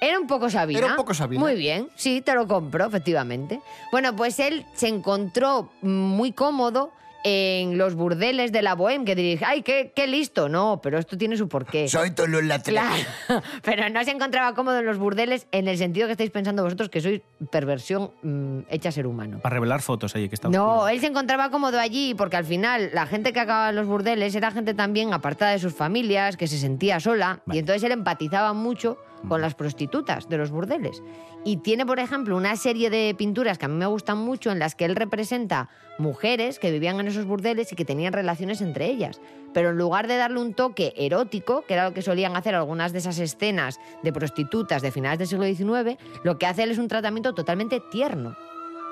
Era 0.00 0.18
un 0.18 0.26
poco 0.26 0.50
Sabina. 0.50 0.78
Era 0.78 0.88
un 0.88 0.96
poco 0.96 1.14
Sabina. 1.14 1.40
Muy 1.40 1.54
bien, 1.54 1.88
sí, 1.94 2.20
te 2.20 2.34
lo 2.34 2.46
compro, 2.46 2.86
efectivamente. 2.86 3.60
Bueno, 3.90 4.14
pues 4.14 4.38
él 4.38 4.66
se 4.74 4.88
encontró 4.88 5.70
muy 5.82 6.32
cómodo 6.32 6.92
en 7.24 7.76
los 7.78 7.94
burdeles 7.94 8.52
de 8.52 8.62
la 8.62 8.74
Bohème, 8.76 9.04
que 9.04 9.14
diréis, 9.14 9.42
¡ay, 9.42 9.62
qué, 9.62 9.92
qué 9.94 10.06
listo! 10.06 10.48
No, 10.48 10.80
pero 10.82 10.98
esto 10.98 11.18
tiene 11.18 11.36
su 11.36 11.48
porqué. 11.48 11.88
Soy 11.88 12.12
todo 12.12 12.26
la 12.40 12.58
Claro, 12.60 12.94
pero 13.62 13.88
no 13.90 14.02
se 14.04 14.10
encontraba 14.12 14.54
cómodo 14.54 14.78
en 14.78 14.86
los 14.86 14.98
burdeles 14.98 15.46
en 15.52 15.68
el 15.68 15.76
sentido 15.78 16.06
que 16.06 16.12
estáis 16.12 16.30
pensando 16.30 16.62
vosotros 16.62 16.88
que 16.88 17.00
sois 17.00 17.20
perversión 17.50 18.10
mm, 18.22 18.60
hecha 18.70 18.90
ser 18.92 19.06
humano. 19.06 19.40
Para 19.40 19.54
revelar 19.54 19.82
fotos 19.82 20.14
ahí 20.16 20.28
que 20.28 20.34
está 20.34 20.48
No, 20.48 20.66
oscuro. 20.74 20.88
él 20.88 21.00
se 21.00 21.06
encontraba 21.08 21.50
cómodo 21.50 21.78
allí 21.78 22.14
porque 22.14 22.36
al 22.36 22.44
final 22.44 22.90
la 22.94 23.06
gente 23.06 23.32
que 23.32 23.40
acababa 23.40 23.70
en 23.70 23.76
los 23.76 23.86
burdeles 23.86 24.34
era 24.34 24.50
gente 24.50 24.74
también 24.74 25.12
apartada 25.12 25.52
de 25.52 25.58
sus 25.58 25.74
familias, 25.74 26.36
que 26.36 26.46
se 26.46 26.58
sentía 26.58 27.00
sola 27.00 27.40
y 27.46 27.58
entonces 27.58 27.82
él 27.82 27.92
empatizaba 27.92 28.52
mucho 28.52 28.96
con 29.28 29.40
las 29.40 29.54
prostitutas 29.54 30.28
de 30.28 30.38
los 30.38 30.50
burdeles. 30.50 31.02
Y 31.44 31.58
tiene, 31.58 31.86
por 31.86 31.98
ejemplo, 31.98 32.36
una 32.36 32.56
serie 32.56 32.90
de 32.90 33.14
pinturas 33.16 33.58
que 33.58 33.64
a 33.64 33.68
mí 33.68 33.76
me 33.76 33.86
gustan 33.86 34.18
mucho 34.18 34.50
en 34.50 34.58
las 34.58 34.74
que 34.74 34.84
él 34.84 34.96
representa 34.96 35.68
mujeres 35.98 36.58
que 36.58 36.70
vivían 36.70 37.00
en 37.00 37.08
esos 37.08 37.24
burdeles 37.24 37.72
y 37.72 37.76
que 37.76 37.84
tenían 37.84 38.12
relaciones 38.12 38.60
entre 38.60 38.86
ellas. 38.86 39.20
Pero 39.54 39.70
en 39.70 39.78
lugar 39.78 40.06
de 40.06 40.16
darle 40.16 40.40
un 40.40 40.54
toque 40.54 40.92
erótico, 40.96 41.62
que 41.66 41.74
era 41.74 41.88
lo 41.88 41.94
que 41.94 42.02
solían 42.02 42.36
hacer 42.36 42.54
algunas 42.54 42.92
de 42.92 42.98
esas 42.98 43.18
escenas 43.18 43.78
de 44.02 44.12
prostitutas 44.12 44.82
de 44.82 44.92
finales 44.92 45.18
del 45.18 45.28
siglo 45.28 45.44
XIX, 45.44 45.98
lo 46.24 46.38
que 46.38 46.46
hace 46.46 46.62
él 46.62 46.70
es 46.70 46.78
un 46.78 46.88
tratamiento 46.88 47.34
totalmente 47.34 47.80
tierno. 47.90 48.36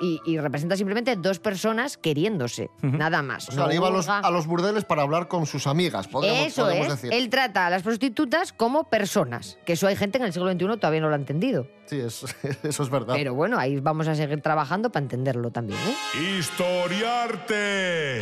Y, 0.01 0.21
y 0.25 0.37
representa 0.39 0.77
simplemente 0.77 1.15
dos 1.17 1.39
personas 1.39 1.97
queriéndose, 1.97 2.69
nada 2.81 3.21
más. 3.21 3.49
O 3.49 3.51
sea, 3.51 3.61
No 3.63 3.67
le 3.67 3.75
iba 3.75 3.87
a 3.87 3.91
los, 3.91 4.05
hurga. 4.05 4.19
a 4.19 4.31
los 4.31 4.47
burdeles 4.47 4.85
para 4.85 5.01
hablar 5.01 5.27
con 5.27 5.45
sus 5.45 5.67
amigas, 5.67 6.07
podemos, 6.07 6.47
Eso 6.47 6.63
podemos 6.63 6.87
es. 6.87 6.93
decir. 7.01 7.13
Él 7.13 7.29
trata 7.29 7.67
a 7.67 7.69
las 7.69 7.83
prostitutas 7.83 8.53
como 8.53 8.85
personas, 8.89 9.57
que 9.65 9.73
eso 9.73 9.87
hay 9.87 9.95
gente 9.97 10.17
en 10.17 10.23
el 10.23 10.31
siglo 10.33 10.49
XXI 10.51 10.65
todavía 10.79 11.01
no 11.01 11.09
lo 11.09 11.15
ha 11.15 11.17
entendido. 11.17 11.67
Sí, 11.85 11.99
es- 11.99 12.23
eso 12.63 12.83
es 12.83 12.89
verdad. 12.89 13.15
Pero 13.15 13.33
bueno, 13.33 13.57
ahí 13.59 13.79
vamos 13.81 14.07
a 14.07 14.15
seguir 14.15 14.41
trabajando 14.41 14.89
para 14.89 15.03
entenderlo 15.03 15.51
también. 15.51 15.79
¿eh? 15.79 15.95
Historiarte. 16.39 18.21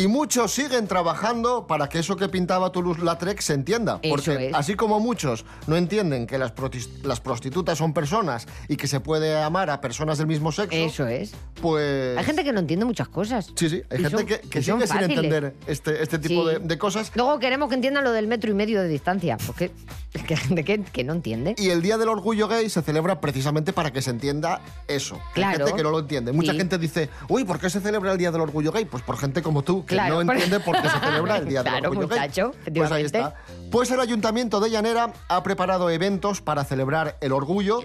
Y 0.00 0.08
muchos 0.08 0.52
siguen 0.52 0.86
trabajando 0.86 1.66
para 1.66 1.88
que 1.88 1.98
eso 1.98 2.16
que 2.16 2.28
pintaba 2.28 2.72
Toulouse-Lautrec 2.72 3.40
se 3.40 3.52
entienda. 3.52 3.98
Eso 4.02 4.14
Porque 4.14 4.48
es. 4.48 4.54
así 4.54 4.74
como 4.74 4.98
muchos 4.98 5.44
no 5.66 5.76
entienden 5.76 6.26
que 6.26 6.38
las, 6.38 6.54
las 7.02 7.20
prostitutas 7.20 7.76
son 7.76 7.92
personas 7.92 8.46
y 8.68 8.76
que 8.76 8.86
se 8.86 9.00
puede 9.00 9.36
amar 9.42 9.68
a 9.68 9.80
personas 9.82 10.16
del 10.16 10.26
mismo 10.26 10.52
sexo, 10.52 10.74
Eso 10.74 11.06
es. 11.06 11.32
pues... 11.60 12.16
Hay 12.16 12.24
gente 12.24 12.44
que 12.44 12.52
no 12.52 12.60
entiende 12.60 12.86
muchas 12.86 13.08
cosas. 13.08 13.52
Sí, 13.54 13.68
sí, 13.68 13.82
hay 13.90 13.98
Y 13.98 14.02
gente 14.02 14.16
son- 14.16 14.26
que, 14.26 14.40
que 14.40 14.62
sigue 14.62 14.86
sin 14.86 15.00
entender 15.02 15.54
este, 15.66 16.02
este 16.02 16.18
tipo 16.18 16.48
Sí. 16.48 16.54
de, 16.54 16.58
de 16.60 16.78
cosas. 16.78 17.12
Luego 17.14 17.38
queremos 17.38 17.68
que 17.68 17.74
entiendan 17.74 18.02
lo 18.04 18.12
del 18.12 18.26
metro 18.26 18.50
y 18.50 18.54
medio 18.54 18.80
de 18.80 18.88
distancia, 18.88 19.36
porque 19.46 19.70
es 20.14 20.22
que 20.24 20.34
hay 20.34 20.40
gente 20.40 20.64
que, 20.64 20.82
que 20.82 21.04
no 21.04 21.12
entiende. 21.12 21.54
Y 21.58 21.68
el 21.68 21.82
Día 21.82 21.98
del 21.98 22.08
Orgullo 22.08 22.48
Gay 22.48 22.70
se 22.70 22.80
celebra 22.80 23.20
precisamente 23.20 23.74
para 23.74 23.92
que 23.92 24.00
se 24.00 24.10
entienda 24.10 24.62
eso. 24.88 25.16
Hay 25.16 25.34
Claro. 25.34 25.58
gente 25.66 25.76
que 25.76 25.82
no 25.82 25.90
lo 25.90 25.98
entiende. 25.98 26.32
Mucha 26.32 26.52
Sí. 26.52 26.58
gente 26.58 26.78
dice, 26.78 27.10
uy, 27.28 27.44
¿por 27.44 27.58
qué 27.58 27.68
se 27.68 27.80
celebra 27.80 28.12
el 28.12 28.18
Día 28.18 28.30
del 28.30 28.40
Orgullo 28.40 28.72
Gay? 28.72 28.86
Pues 28.86 29.02
por 29.02 29.18
gente 29.18 29.42
como 29.42 29.62
tú, 29.62 29.84
que 29.90 29.96
Claro, 29.96 30.24
no 30.24 30.32
entiende 30.32 30.60
por 30.60 30.80
qué 30.80 30.88
se 30.88 31.00
celebra 31.00 31.36
el 31.36 31.48
Día 31.48 31.62
Claro, 31.62 31.76
del 31.76 31.86
Orgullo 31.86 32.08
muchacho, 32.08 32.52
Gay. 32.64 32.74
Pues 32.74 32.92
ahí 32.92 33.04
está. 33.04 33.34
Pues 33.70 33.90
el 33.90 34.00
Ayuntamiento 34.00 34.58
de 34.60 34.70
Llanera 34.70 35.12
ha 35.28 35.42
preparado 35.42 35.90
eventos 35.90 36.40
para 36.40 36.64
celebrar 36.64 37.16
el 37.20 37.32
orgullo 37.32 37.80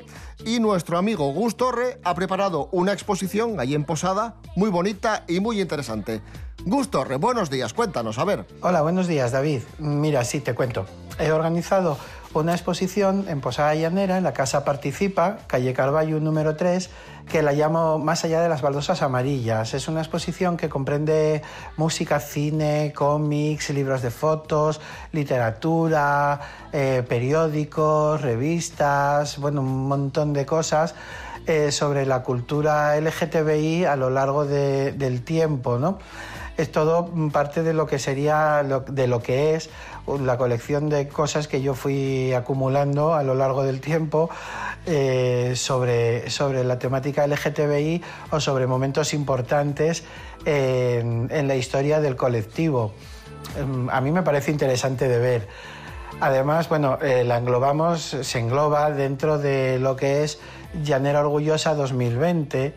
y 0.45 0.59
nuestro 0.59 0.97
amigo 0.97 1.31
Gus 1.33 1.57
Torre 1.57 1.99
ha 2.03 2.15
preparado 2.15 2.69
una 2.71 2.93
exposición 2.93 3.59
allí 3.59 3.75
en 3.75 3.83
Posada 3.83 4.35
muy 4.55 4.69
bonita 4.69 5.23
y 5.27 5.39
muy 5.39 5.61
interesante. 5.61 6.21
Gus 6.63 6.89
Torre, 6.89 7.17
buenos 7.17 7.49
días, 7.51 7.73
cuéntanos, 7.73 8.17
a 8.17 8.23
ver. 8.23 8.45
Hola, 8.61 8.81
buenos 8.81 9.07
días, 9.07 9.31
David. 9.31 9.61
Mira, 9.77 10.23
sí, 10.23 10.39
te 10.39 10.55
cuento. 10.55 10.85
He 11.19 11.31
organizado 11.31 11.97
una 12.43 12.53
exposición 12.53 13.25
en 13.29 13.39
Posada 13.41 13.73
Llanera, 13.75 14.17
en 14.17 14.23
la 14.23 14.33
Casa 14.33 14.63
Participa, 14.65 15.37
calle 15.47 15.73
Carballo 15.73 16.19
número 16.19 16.55
3, 16.55 16.89
que 17.29 17.41
la 17.41 17.53
llamo 17.53 17.97
Más 17.97 18.23
allá 18.25 18.41
de 18.41 18.49
las 18.49 18.61
baldosas 18.61 19.01
amarillas. 19.01 19.73
Es 19.73 19.87
una 19.87 20.01
exposición 20.01 20.57
que 20.57 20.67
comprende 20.69 21.41
música, 21.77 22.19
cine, 22.19 22.93
cómics, 22.95 23.69
libros 23.71 24.01
de 24.01 24.11
fotos, 24.11 24.81
literatura, 25.11 26.39
eh, 26.73 27.03
periódicos, 27.07 28.21
revistas, 28.21 29.37
bueno, 29.39 29.61
un 29.61 29.87
montón 29.87 30.33
de 30.33 30.45
cosas 30.45 30.95
eh, 31.47 31.71
sobre 31.71 32.05
la 32.05 32.23
cultura 32.23 32.95
LGTBI 32.97 33.85
a 33.85 33.95
lo 33.95 34.09
largo 34.09 34.45
de- 34.45 34.91
del 34.93 35.23
tiempo, 35.23 35.77
¿no? 35.79 35.99
es 36.57 36.71
todo 36.71 37.11
parte 37.33 37.63
de 37.63 37.73
lo 37.73 37.85
que 37.85 37.99
sería, 37.99 38.63
de 38.63 39.07
lo 39.07 39.21
que 39.21 39.55
es 39.55 39.69
la 40.07 40.37
colección 40.37 40.89
de 40.89 41.07
cosas 41.07 41.47
que 41.47 41.61
yo 41.61 41.73
fui 41.73 42.33
acumulando 42.33 43.13
a 43.13 43.23
lo 43.23 43.35
largo 43.35 43.63
del 43.63 43.81
tiempo 43.81 44.29
eh, 44.85 45.53
sobre, 45.55 46.29
sobre 46.29 46.63
la 46.63 46.77
temática 46.77 47.25
LGTBI 47.25 48.03
o 48.31 48.39
sobre 48.39 48.67
momentos 48.67 49.13
importantes 49.13 50.03
en, 50.45 51.47
la 51.47 51.55
historia 51.55 51.99
del 52.01 52.15
colectivo. 52.15 52.93
Em, 53.57 53.89
A 53.89 53.99
mí 54.01 54.11
me 54.11 54.21
parece 54.21 54.51
interesante 54.51 55.07
de 55.07 55.19
ver. 55.19 55.47
Además, 56.21 56.69
bueno, 56.69 56.97
eh, 57.01 57.23
la 57.23 57.37
englobamos, 57.37 58.15
se 58.21 58.39
engloba 58.39 58.91
dentro 58.91 59.37
de 59.37 59.79
lo 59.79 59.95
que 59.95 60.23
es 60.23 60.39
Llanera 60.83 61.19
Orgullosa 61.21 61.73
2020, 61.73 62.73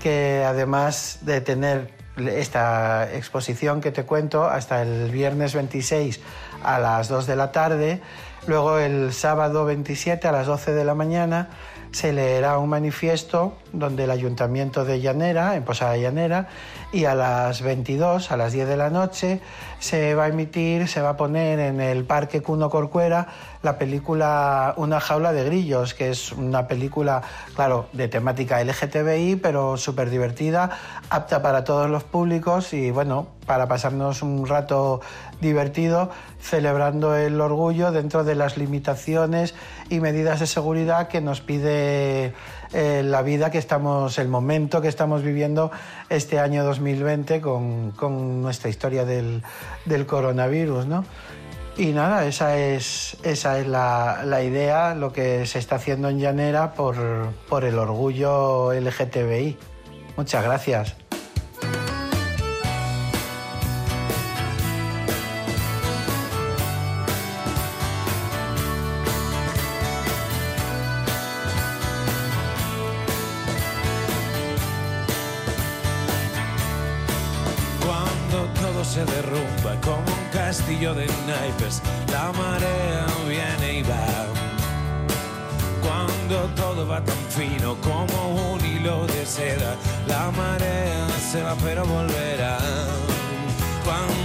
que 0.00 0.44
además 0.44 1.18
de 1.22 1.40
tener 1.40 1.92
esta 2.16 3.12
exposición 3.12 3.80
que 3.80 3.90
te 3.90 4.04
cuento 4.04 4.44
hasta 4.44 4.82
el 4.82 5.10
viernes 5.10 5.54
26 5.54 6.20
a 6.64 6.78
las 6.78 7.08
2 7.08 7.26
de 7.26 7.36
la 7.36 7.52
tarde, 7.52 8.00
luego 8.46 8.78
el 8.78 9.12
sábado 9.12 9.64
27 9.64 10.26
a 10.26 10.32
las 10.32 10.46
12 10.46 10.72
de 10.72 10.84
la 10.84 10.94
mañana 10.94 11.48
se 11.94 12.12
leerá 12.12 12.58
un 12.58 12.68
manifiesto 12.68 13.56
donde 13.72 14.04
el 14.04 14.10
Ayuntamiento 14.10 14.84
de 14.84 15.00
Llanera, 15.00 15.54
en 15.54 15.62
Posada 15.62 15.96
Llanera, 15.96 16.48
y 16.92 17.04
a 17.04 17.14
las 17.14 17.62
22, 17.62 18.32
a 18.32 18.36
las 18.36 18.52
10 18.52 18.66
de 18.66 18.76
la 18.76 18.90
noche, 18.90 19.40
se 19.78 20.14
va 20.16 20.24
a 20.24 20.28
emitir, 20.28 20.88
se 20.88 21.00
va 21.00 21.10
a 21.10 21.16
poner 21.16 21.60
en 21.60 21.80
el 21.80 22.04
Parque 22.04 22.42
Cuno 22.42 22.68
Corcuera 22.68 23.28
la 23.62 23.78
película 23.78 24.74
Una 24.76 24.98
jaula 25.00 25.32
de 25.32 25.44
grillos, 25.44 25.94
que 25.94 26.10
es 26.10 26.32
una 26.32 26.66
película, 26.66 27.22
claro, 27.54 27.86
de 27.92 28.08
temática 28.08 28.62
LGTBI, 28.62 29.36
pero 29.36 29.76
súper 29.76 30.10
divertida, 30.10 30.70
apta 31.10 31.42
para 31.42 31.62
todos 31.62 31.88
los 31.88 32.02
públicos 32.02 32.72
y 32.72 32.90
bueno, 32.90 33.28
para 33.46 33.68
pasarnos 33.68 34.22
un 34.22 34.46
rato 34.46 35.00
divertido 35.40 36.10
celebrando 36.40 37.16
el 37.16 37.40
orgullo 37.40 37.92
dentro 37.92 38.24
de 38.24 38.34
las 38.34 38.56
limitaciones 38.56 39.54
y 39.88 40.00
medidas 40.00 40.40
de 40.40 40.46
seguridad 40.46 41.08
que 41.08 41.20
nos 41.20 41.40
pide 41.40 42.32
eh, 42.72 43.02
la 43.04 43.22
vida 43.22 43.50
que 43.50 43.58
estamos, 43.58 44.18
el 44.18 44.28
momento 44.28 44.80
que 44.80 44.88
estamos 44.88 45.22
viviendo 45.22 45.70
este 46.08 46.38
año 46.38 46.64
2020 46.64 47.40
con, 47.40 47.92
con 47.92 48.42
nuestra 48.42 48.68
historia 48.68 49.04
del, 49.04 49.42
del 49.84 50.06
coronavirus, 50.06 50.86
¿no? 50.86 51.04
Y 51.76 51.86
nada, 51.86 52.24
esa 52.24 52.56
es, 52.56 53.16
esa 53.24 53.58
es 53.58 53.66
la, 53.66 54.22
la 54.24 54.42
idea, 54.44 54.94
lo 54.94 55.12
que 55.12 55.44
se 55.46 55.58
está 55.58 55.76
haciendo 55.76 56.08
en 56.08 56.20
Llanera 56.20 56.72
por, 56.74 56.96
por 57.48 57.64
el 57.64 57.78
orgullo 57.78 58.72
LGTBI. 58.72 59.56
Muchas 60.16 60.44
gracias. 60.44 61.03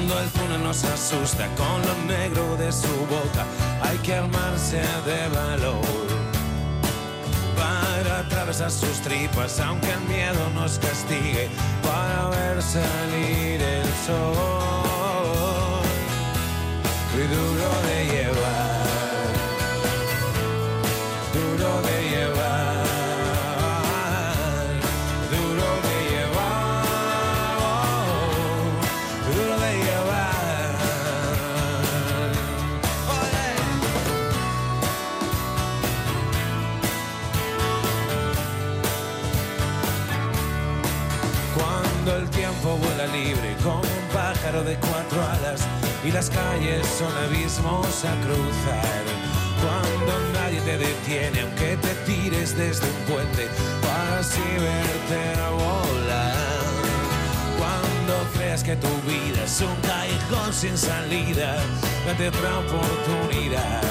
Cuando 0.09 0.25
el 0.25 0.31
túnel 0.31 0.63
nos 0.63 0.83
asusta 0.85 1.47
con 1.55 1.83
lo 1.83 1.93
negro 2.07 2.57
de 2.57 2.71
su 2.71 2.87
boca, 3.05 3.45
hay 3.79 3.95
que 3.99 4.15
armarse 4.15 4.81
de 5.05 5.27
valor 5.35 5.85
para 7.55 8.21
atravesar 8.21 8.71
sus 8.71 9.01
tripas, 9.01 9.59
aunque 9.59 9.91
el 9.91 9.99
miedo 10.01 10.49
nos 10.55 10.79
castigue, 10.79 11.47
para 11.83 12.29
ver 12.29 12.59
salir 12.59 13.61
el 13.61 13.85
sol. 14.07 15.83
Y 17.13 17.21
duro 17.27 17.69
de 17.85 18.05
llevar, 18.05 18.48
de 44.51 44.75
cuatro 44.77 45.21
alas 45.21 45.61
y 46.03 46.11
las 46.11 46.27
calles 46.31 46.83
son 46.97 47.15
abismos 47.25 48.03
a 48.03 48.15
cruzar. 48.25 49.03
Cuando 49.61 50.13
nadie 50.33 50.59
te 50.61 50.77
detiene, 50.79 51.41
aunque 51.41 51.77
te 51.77 51.93
tires 52.07 52.57
desde 52.57 52.87
un 52.87 53.13
puente 53.13 53.47
para 53.79 54.19
así 54.19 54.41
verte 54.57 55.39
a 55.39 55.49
volar. 55.51 56.33
Cuando 57.59 58.27
creas 58.35 58.63
que 58.63 58.75
tu 58.75 58.87
vida 59.07 59.43
es 59.45 59.61
un 59.61 59.75
callejón 59.81 60.51
sin 60.51 60.75
salida, 60.75 61.57
date 62.07 62.29
otra 62.29 62.59
oportunidad. 62.59 63.83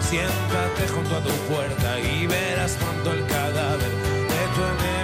Siéntate 0.00 0.88
junto 0.88 1.16
a 1.16 1.20
tu 1.20 1.32
puerta 1.52 2.00
y 2.00 2.26
verás 2.26 2.72
pronto 2.80 3.12
el 3.12 3.26
cadáver 3.26 3.90
de 3.90 4.42
tu 4.54 4.62
enemigo 4.62 4.95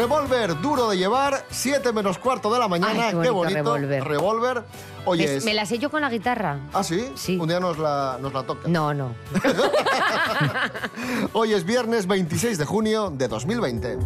Revolver 0.00 0.58
duro 0.62 0.88
de 0.88 0.96
llevar, 0.96 1.44
7 1.50 1.92
menos 1.92 2.16
cuarto 2.16 2.50
de 2.50 2.58
la 2.58 2.68
mañana. 2.68 3.08
Ay, 3.08 3.14
qué 3.20 3.28
bonito. 3.28 3.54
Revolver. 3.58 4.02
Revolver. 4.02 4.64
Oye, 5.04 5.26
Me, 5.26 5.34
es- 5.36 5.44
me 5.44 5.52
la 5.52 5.66
sé 5.66 5.78
yo 5.78 5.90
con 5.90 6.00
la 6.00 6.08
guitarra. 6.08 6.58
¿Ah, 6.72 6.82
sí? 6.82 7.12
Sí. 7.16 7.36
Un 7.38 7.46
día 7.46 7.60
nos 7.60 7.76
la, 7.76 8.16
nos 8.18 8.32
la 8.32 8.42
toca. 8.44 8.66
No, 8.66 8.94
no. 8.94 9.14
Hoy 11.34 11.52
es 11.52 11.66
viernes 11.66 12.06
26 12.06 12.56
de 12.56 12.64
junio 12.64 13.10
de 13.10 13.28
2020. 13.28 13.98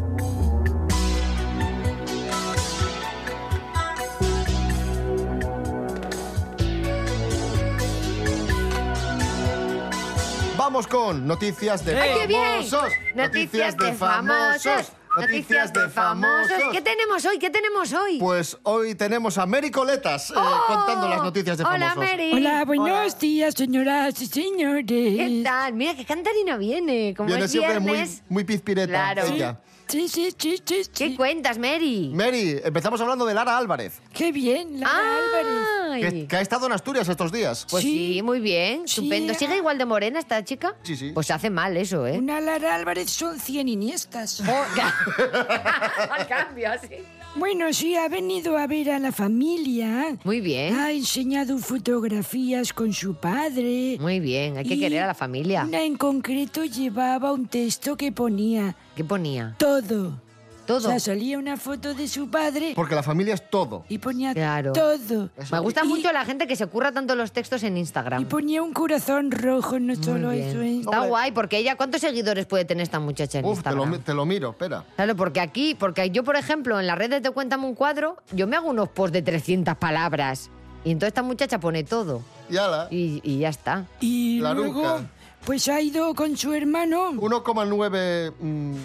Vamos 10.57 10.87
con 10.87 11.27
noticias 11.27 11.85
de 11.85 11.99
¡Ay, 12.01 12.11
qué 12.21 12.27
bien! 12.27 12.43
famosos. 12.65 12.93
Noticias 13.15 13.77
de 13.77 13.93
famosos. 13.93 14.93
Noticias 15.17 15.73
de 15.73 15.89
famosos. 15.89 16.51
¿Qué 16.73 16.81
tenemos 16.81 17.25
hoy? 17.25 17.39
¿Qué 17.39 17.51
tenemos 17.51 17.93
hoy? 17.93 18.19
Pues 18.19 18.59
hoy 18.65 18.95
tenemos 18.95 19.39
a 19.39 19.47
Mary 19.47 19.71
Coletas 19.71 20.31
eh, 20.31 20.35
¡Oh! 20.37 20.65
contando 20.67 21.09
las 21.09 21.23
noticias 21.23 21.57
de 21.59 21.65
Hola, 21.65 21.91
famosos. 21.91 22.11
Mary. 22.11 22.31
Hola, 22.35 22.65
buenos 22.65 22.89
Hola. 22.89 23.15
días, 23.21 23.55
señoras 23.55 24.21
y 24.21 24.27
señores. 24.27 24.85
¿Qué 24.87 25.43
tal? 25.45 25.73
Mira, 25.75 25.95
qué 25.95 26.05
cantarina 26.05 26.57
viene. 26.57 27.15
Como 27.17 27.29
Viene 27.29 27.45
es 27.45 27.51
siempre 27.51 27.79
muy, 27.81 27.93
viernes. 27.93 28.23
muy 28.29 28.45
pizpireta 28.45 28.89
Claro. 28.89 29.23
ella. 29.33 29.61
Sí, 29.65 29.74
sí, 29.87 30.09
sí, 30.09 30.35
sí, 30.39 30.57
sí. 30.65 30.83
¿Qué 30.95 31.17
cuentas, 31.17 31.59
Mary? 31.59 32.11
Mary, 32.15 32.61
empezamos 32.65 33.01
hablando 33.01 33.25
de 33.27 33.35
Lara 33.35 33.57
Álvarez, 33.59 34.01
Qué 34.13 34.33
bien, 34.33 34.81
Lara 34.81 34.93
Álvarez. 35.19 36.13
Que, 36.13 36.27
que 36.27 36.37
ha 36.37 36.41
estado 36.41 36.67
en 36.67 36.73
Asturias 36.73 37.09
estos 37.09 37.31
días. 37.31 37.67
Pues 37.71 37.83
sí, 37.85 38.15
Sí. 38.15 38.23
muy 38.23 38.41
bien. 38.41 38.89
Sí. 38.89 39.01
Estupendo. 39.01 39.35
¿Sigue 39.35 39.57
igual 39.57 39.79
de 39.79 39.85
morena 39.85 40.19
esta 40.19 40.43
chica? 40.45 40.75
Sí, 40.83 40.97
sí. 40.97 41.11
Pues 41.13 41.31
hace 41.31 41.51
mal 41.51 41.77
eso, 41.77 42.07
¿eh? 42.07 42.19
Una 42.19 42.41
Lara 42.41 42.75
Álvarez 42.75 43.11
son 43.11 43.39
100 43.39 43.69
iniestas. 43.69 44.41
Al 46.11 46.27
cambio, 46.27 46.71
así. 46.73 46.89
Bueno, 47.37 47.73
sí, 47.73 47.97
ha 47.97 48.09
venido 48.09 48.57
a 48.57 48.67
ver 48.69 48.91
a 48.91 48.99
la 49.01 49.11
familia. 49.11 50.17
Muy 50.23 50.41
bien. 50.41 50.75
Ha 50.77 50.93
enseñado 50.93 51.59
fotografías 51.59 52.73
con 52.73 52.93
su 52.93 53.15
padre. 53.17 53.97
Muy 54.01 54.21
bien. 54.21 54.57
Hay 54.57 54.65
que 54.65 54.79
querer 54.79 55.03
a 55.03 55.07
la 55.09 55.15
familia. 55.15 55.65
Una 55.67 55.83
en 55.83 55.97
concreto 55.97 56.65
llevaba 56.65 57.33
un 57.33 57.47
texto 57.49 57.97
que 57.97 58.13
ponía 58.13 58.77
¿Qué 58.95 59.03
ponía? 59.05 59.55
todo. 59.59 60.21
Todo. 60.67 60.79
O 60.89 60.91
sea, 60.91 60.99
salía 61.01 61.39
una 61.39 61.57
foto 61.57 61.95
de 61.95 62.09
su 62.09 62.29
padre 62.31 62.73
Porque 62.75 62.95
la 62.95 63.03
familia 63.03 63.35
es 63.35 63.51
todo. 63.51 63.85
y 63.89 63.99
ponía 63.99 64.33
Claro. 64.35 64.73
todo. 64.73 65.31
Me 65.53 65.59
gusta 65.61 65.83
Y- 65.85 65.89
mucho 65.89 66.11
la 66.13 66.25
gente 66.25 66.47
que 66.47 66.57
se 66.57 66.67
curra 66.67 66.91
tanto 66.93 67.15
los 67.15 67.33
textos 67.33 67.63
en 67.63 67.77
Y 67.77 67.81
Instagram. 67.81 68.25
ponía 68.27 68.63
un 68.63 68.73
corazón 68.73 69.31
rojo, 69.31 69.79
no 69.79 69.95
solo 69.97 70.29
Muy 70.29 70.37
bien. 70.39 70.49
eso. 70.49 70.61
¿eh? 70.63 70.79
Está 70.81 70.91
Hombre. 70.99 71.09
guay, 71.09 71.33
porque 71.33 71.59
ella, 71.59 71.77
¿cuántos 71.77 72.01
seguidores 72.01 72.47
puede 72.47 72.65
tener 72.65 72.83
esta 72.83 73.01
muchacha 73.01 73.39
en 73.41 73.45
Uf, 73.45 73.63
te 73.63 73.71
lo, 73.71 73.77
Instagram? 73.83 74.03
te 74.03 74.15
lo 74.15 74.25
miro, 74.27 74.51
espera. 74.51 74.85
Claro, 74.97 75.17
porque 75.17 75.41
aquí, 75.41 75.75
porque 75.75 76.11
yo, 76.11 76.25
por 76.25 76.37
ejemplo, 76.37 76.81
en 76.81 76.87
las 76.87 76.97
redes 76.99 77.23
de 77.23 77.31
Cuéntame 77.31 77.67
un 77.67 77.75
cuadro, 77.75 78.17
yo 78.33 78.47
me 78.47 78.57
hago 78.57 78.71
unos 78.71 78.89
posts 78.89 79.13
de 79.13 79.23
300 79.23 79.77
palabras. 79.77 80.51
Y 80.85 80.91
entonces 80.91 81.09
esta 81.09 81.23
muchacha 81.23 81.59
pone 81.61 81.83
todo. 81.85 82.23
Y 82.51 82.57
ala, 82.59 82.89
Y, 82.91 83.21
y 83.25 83.39
ya 83.39 83.49
está. 83.49 83.87
Y 84.01 84.41
La 84.41 84.53
luego, 84.55 84.83
nuca. 84.83 85.01
pues 85.47 85.67
ha 85.69 85.81
ido 85.81 86.15
con 86.15 86.37
su 86.37 86.53
hermano. 86.53 87.11
1,9 87.13 88.33
mm, 88.39 88.75
segui- 88.75 88.77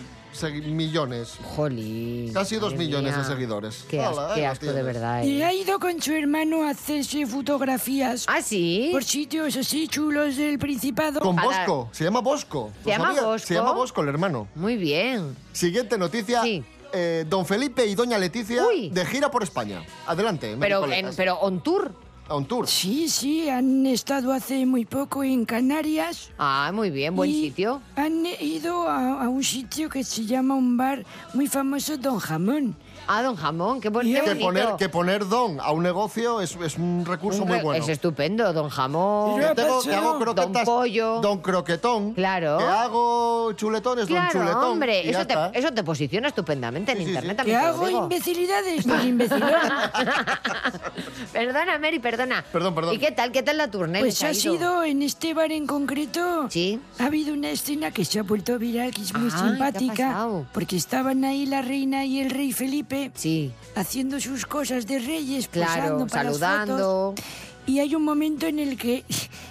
millones. 0.43 1.33
Jolín. 1.55 2.33
Casi 2.33 2.55
dos 2.57 2.75
millones 2.75 3.13
mía. 3.13 3.23
de 3.23 3.27
seguidores. 3.27 3.85
Qué, 3.89 4.01
as- 4.01 4.17
asco 4.17 4.65
de 4.71 4.83
verdad. 4.83 5.23
Y 5.23 5.41
eh. 5.41 5.45
ha 5.45 5.53
ido 5.53 5.79
con 5.79 6.01
su 6.01 6.13
hermano 6.13 6.63
a 6.63 6.71
hacerse 6.71 7.25
fotografías 7.25 8.25
¿Ah, 8.27 8.41
sí? 8.41 8.89
por 8.91 9.03
sitios 9.03 9.55
así 9.55 9.87
chulos 9.87 10.37
del 10.37 10.59
Principado. 10.59 11.19
Con. 11.19 11.35
Bosco, 11.35 11.89
se 11.91 12.03
llama 12.03 12.19
Bosco. 12.21 12.71
¿Se 12.83 12.89
¿Lo 12.89 12.97
llama? 12.97 13.21
Bosco? 13.21 13.47
Se 13.47 13.53
llama 13.53 13.71
Bosco, 13.71 14.01
el 14.01 14.09
hermano. 14.09 14.47
Muy 14.55 14.75
bien. 14.77 15.35
Siguiente 15.53 15.97
noticia. 15.97 16.41
Sí. 16.43 16.63
Eh, 16.91 17.23
don 17.29 17.45
Felipe 17.45 17.85
y 17.85 17.93
doña 17.93 18.17
Leticia 18.17 18.65
Uy. 18.65 18.89
de 18.89 19.05
gira 19.05 19.29
por 19.29 19.43
España. 19.43 19.83
Adelante, 20.07 20.57
Pero, 20.59 20.91
en, 20.91 21.09
pero 21.15 21.35
on 21.39 21.61
tour. 21.61 21.91
A 22.29 22.35
un 22.35 22.45
tour. 22.45 22.67
Sí, 22.67 23.09
sí, 23.09 23.49
han 23.49 23.87
estado 23.87 24.31
hace 24.31 24.63
muy 24.67 24.85
poco 24.85 25.23
en 25.23 25.45
Canarias. 25.45 26.29
Ah, 26.37 26.69
muy 26.71 26.91
bien, 26.91 27.15
buen 27.15 27.31
y 27.31 27.41
sitio. 27.41 27.81
Han 27.95 28.23
ido 28.39 28.87
a, 28.87 29.23
a 29.23 29.29
un 29.29 29.43
sitio 29.43 29.89
que 29.89 30.03
se 30.03 30.23
llama 30.25 30.53
un 30.53 30.77
bar 30.77 31.03
muy 31.33 31.47
famoso, 31.47 31.97
Don 31.97 32.19
Jamón. 32.19 32.75
Ah, 33.11 33.23
don 33.23 33.35
Jamón, 33.35 33.77
qué, 33.81 33.87
Que 33.87 33.89
bonito. 33.89 34.21
poner, 34.39 34.67
que 34.77 34.87
poner 34.87 35.27
don 35.27 35.59
a 35.59 35.71
un 35.71 35.81
negocio 35.81 36.41
es, 36.41 36.55
es 36.57 36.77
un 36.77 37.03
recurso 37.07 37.41
Un 37.41 37.47
muy 37.47 37.59
bueno. 37.59 37.83
Es 37.83 37.89
estupendo, 37.89 38.53
don 38.53 38.69
Jamón. 38.69 39.39
Que, 39.39 39.47
tengo- 39.55 39.81
que 39.81 39.95
hago 39.95 40.19
Don. 40.35 40.53
Pollo. 40.63 41.19
Don 41.19 41.39
croquetón. 41.39 42.13
Claro. 42.13 42.59
Que 42.59 42.65
hago 42.65 43.51
chuletones, 43.53 44.07
don 44.07 44.15
Claro, 44.15 44.31
chuletón. 44.31 44.63
hombre, 44.63 45.09
eso 45.09 45.25
te, 45.25 45.33
eso 45.53 45.73
te 45.73 45.83
posiciona 45.83 46.27
estupendamente 46.27 46.91
en 46.91 46.99
Sí, 46.99 47.03
internet 47.05 47.31
sí. 47.31 47.37
también. 47.37 47.57
Que 47.59 47.65
te 47.65 47.71
lo 47.71 47.75
hago 47.75 47.87
digo. 47.87 48.03
imbecilidades, 48.03 48.85
don 48.85 48.99
perdona, 51.33 51.79
Mary, 51.79 51.99
perdona. 51.99 52.43
Perdón, 52.51 52.75
perdón. 52.75 52.95
¿Y 52.95 52.99
qué 52.99 53.11
tal? 53.11 53.31
¿Qué 53.31 53.41
tal 53.43 53.57
la 53.57 53.71
tournée? 53.71 54.01
Pues 54.01 54.21
¿Les 54.21 54.23
ha 54.23 54.31
ido? 54.31 54.39
sido 54.57 54.83
en 54.83 55.01
este 55.01 55.33
bar 55.33 55.51
en 55.51 55.65
concreto. 55.65 56.47
Sí. 56.49 56.79
Ha 56.99 57.05
habido 57.05 57.33
una 57.33 57.49
escena 57.49 57.89
que 57.91 58.05
se 58.05 58.19
ha 58.19 58.23
vuelto 58.23 58.59
viral, 58.59 58.93
que 58.93 59.01
es 59.01 59.13
muy 59.13 59.23
Ay, 59.23 59.29
¿qué 59.31 59.35
ha 59.35 59.47
simpática. 59.49 60.27
Porque 60.53 60.75
estaban 60.75 61.23
ahí 61.23 61.45
la 61.47 61.61
reina 61.63 62.05
y 62.05 62.19
el 62.19 62.29
rey 62.29 62.51
Felipe 62.53 62.98
Sí, 63.15 63.51
haciendo 63.75 64.19
sus 64.19 64.45
cosas 64.45 64.85
de 64.87 64.99
reyes, 64.99 65.47
claro, 65.47 65.81
posando 65.81 66.07
para 66.07 66.23
las 66.25 66.37
saludando. 66.37 67.13
fotos. 67.15 67.25
Y 67.65 67.79
hay 67.79 67.93
un 67.95 68.03
momento 68.03 68.47
en 68.47 68.59
el 68.59 68.77
que 68.77 69.03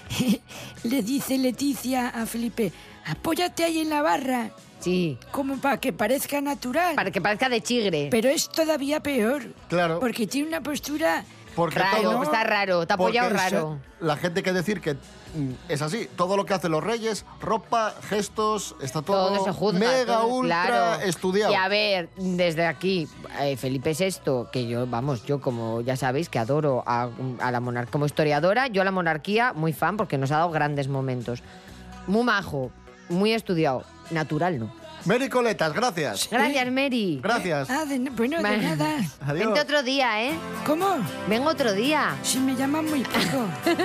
le 0.85 1.03
dice 1.03 1.39
Leticia 1.39 2.09
a 2.09 2.27
Felipe, 2.27 2.73
apóyate 3.07 3.65
ahí 3.65 3.79
en 3.81 3.91
la 3.91 4.03
barra, 4.03 4.51
Sí, 4.81 5.19
como 5.33 5.57
para 5.59 5.81
que 5.81 5.93
parezca 5.93 6.41
natural. 6.41 6.95
para 6.95 7.11
que 7.11 7.21
parezca 7.21 7.49
de 7.49 7.61
chigre. 7.61 8.09
Pero 8.13 8.29
es 8.29 8.49
todavía 8.49 9.01
peor. 9.01 9.43
Claro. 9.69 9.99
Porque 9.99 10.27
tiene 10.29 10.47
una 10.49 10.63
postura... 10.63 11.25
Porque 11.59 11.79
Raro, 11.81 12.03
todo- 12.13 12.23
está 12.23 12.45
raro, 12.45 12.87
te 12.87 12.93
ha 12.93 12.97
porque 12.97 13.19
apoyado 13.19 13.37
raro. 13.37 13.79
La 14.01 14.17
gente 14.17 14.43
que 14.45 14.53
decir 14.53 14.81
que 14.81 14.95
mm, 14.95 15.53
es 15.69 15.83
así. 15.83 16.09
Todo 16.17 16.37
lo 16.37 16.47
que 16.47 16.55
hacen 16.55 16.71
los 16.71 16.85
reyes, 16.85 17.27
ropa, 17.41 17.93
gestos, 18.09 18.77
está 18.81 19.03
todo, 19.03 19.35
Todo 19.35 19.45
se 19.45 19.53
juzga. 19.53 19.79
mega, 19.81 20.19
todo- 20.21 20.27
ultra 20.29 20.65
claro. 20.67 21.03
estudiado. 21.03 21.53
Y 21.53 21.57
a 21.57 21.67
ver, 21.69 22.09
desde 22.17 22.65
aquí, 22.65 23.09
eh, 23.41 23.57
Felipe 23.57 23.93
VI, 23.99 24.47
que 24.53 24.69
yo, 24.69 24.87
vamos, 24.87 25.25
yo 25.27 25.41
como 25.41 25.81
ya 25.81 25.97
sabéis 25.97 26.29
que 26.29 26.39
adoro 26.39 26.85
a, 26.87 27.09
a 27.41 27.51
la 27.51 27.59
monarquía, 27.61 27.91
como 27.91 28.07
historiadora, 28.07 28.69
yo 28.69 28.83
a 28.83 28.85
la 28.85 28.93
monarquía 28.93 29.53
muy 29.53 29.73
fan 29.73 29.97
porque 29.97 30.17
nos 30.17 30.31
ha 30.31 30.37
dado 30.39 30.51
grandes 30.51 30.87
momentos. 30.87 31.43
Muy 32.07 32.23
majo, 32.23 32.71
muy 33.09 33.33
estudiado, 33.33 33.83
natural 34.13 34.59
no. 34.61 34.78
Mary 35.05 35.29
Coletas, 35.29 35.73
gracias. 35.73 36.29
Gracias, 36.31 36.73
Mary. 36.73 37.21
Gracias. 37.23 37.71
Ah, 37.71 37.85
de- 37.85 37.99
bueno, 38.11 38.43
de 38.43 38.57
nada. 38.59 38.97
Adiós. 39.27 39.47
Vente 39.47 39.61
otro 39.61 39.83
día, 39.83 40.23
¿eh? 40.25 40.33
¿Cómo? 40.67 40.97
Ven 41.29 41.47
otro 41.47 41.73
día. 41.73 42.17
Si 42.23 42.39
me 42.39 42.55
llaman 42.57 42.85
muy 42.89 43.03
poco. 43.05 43.47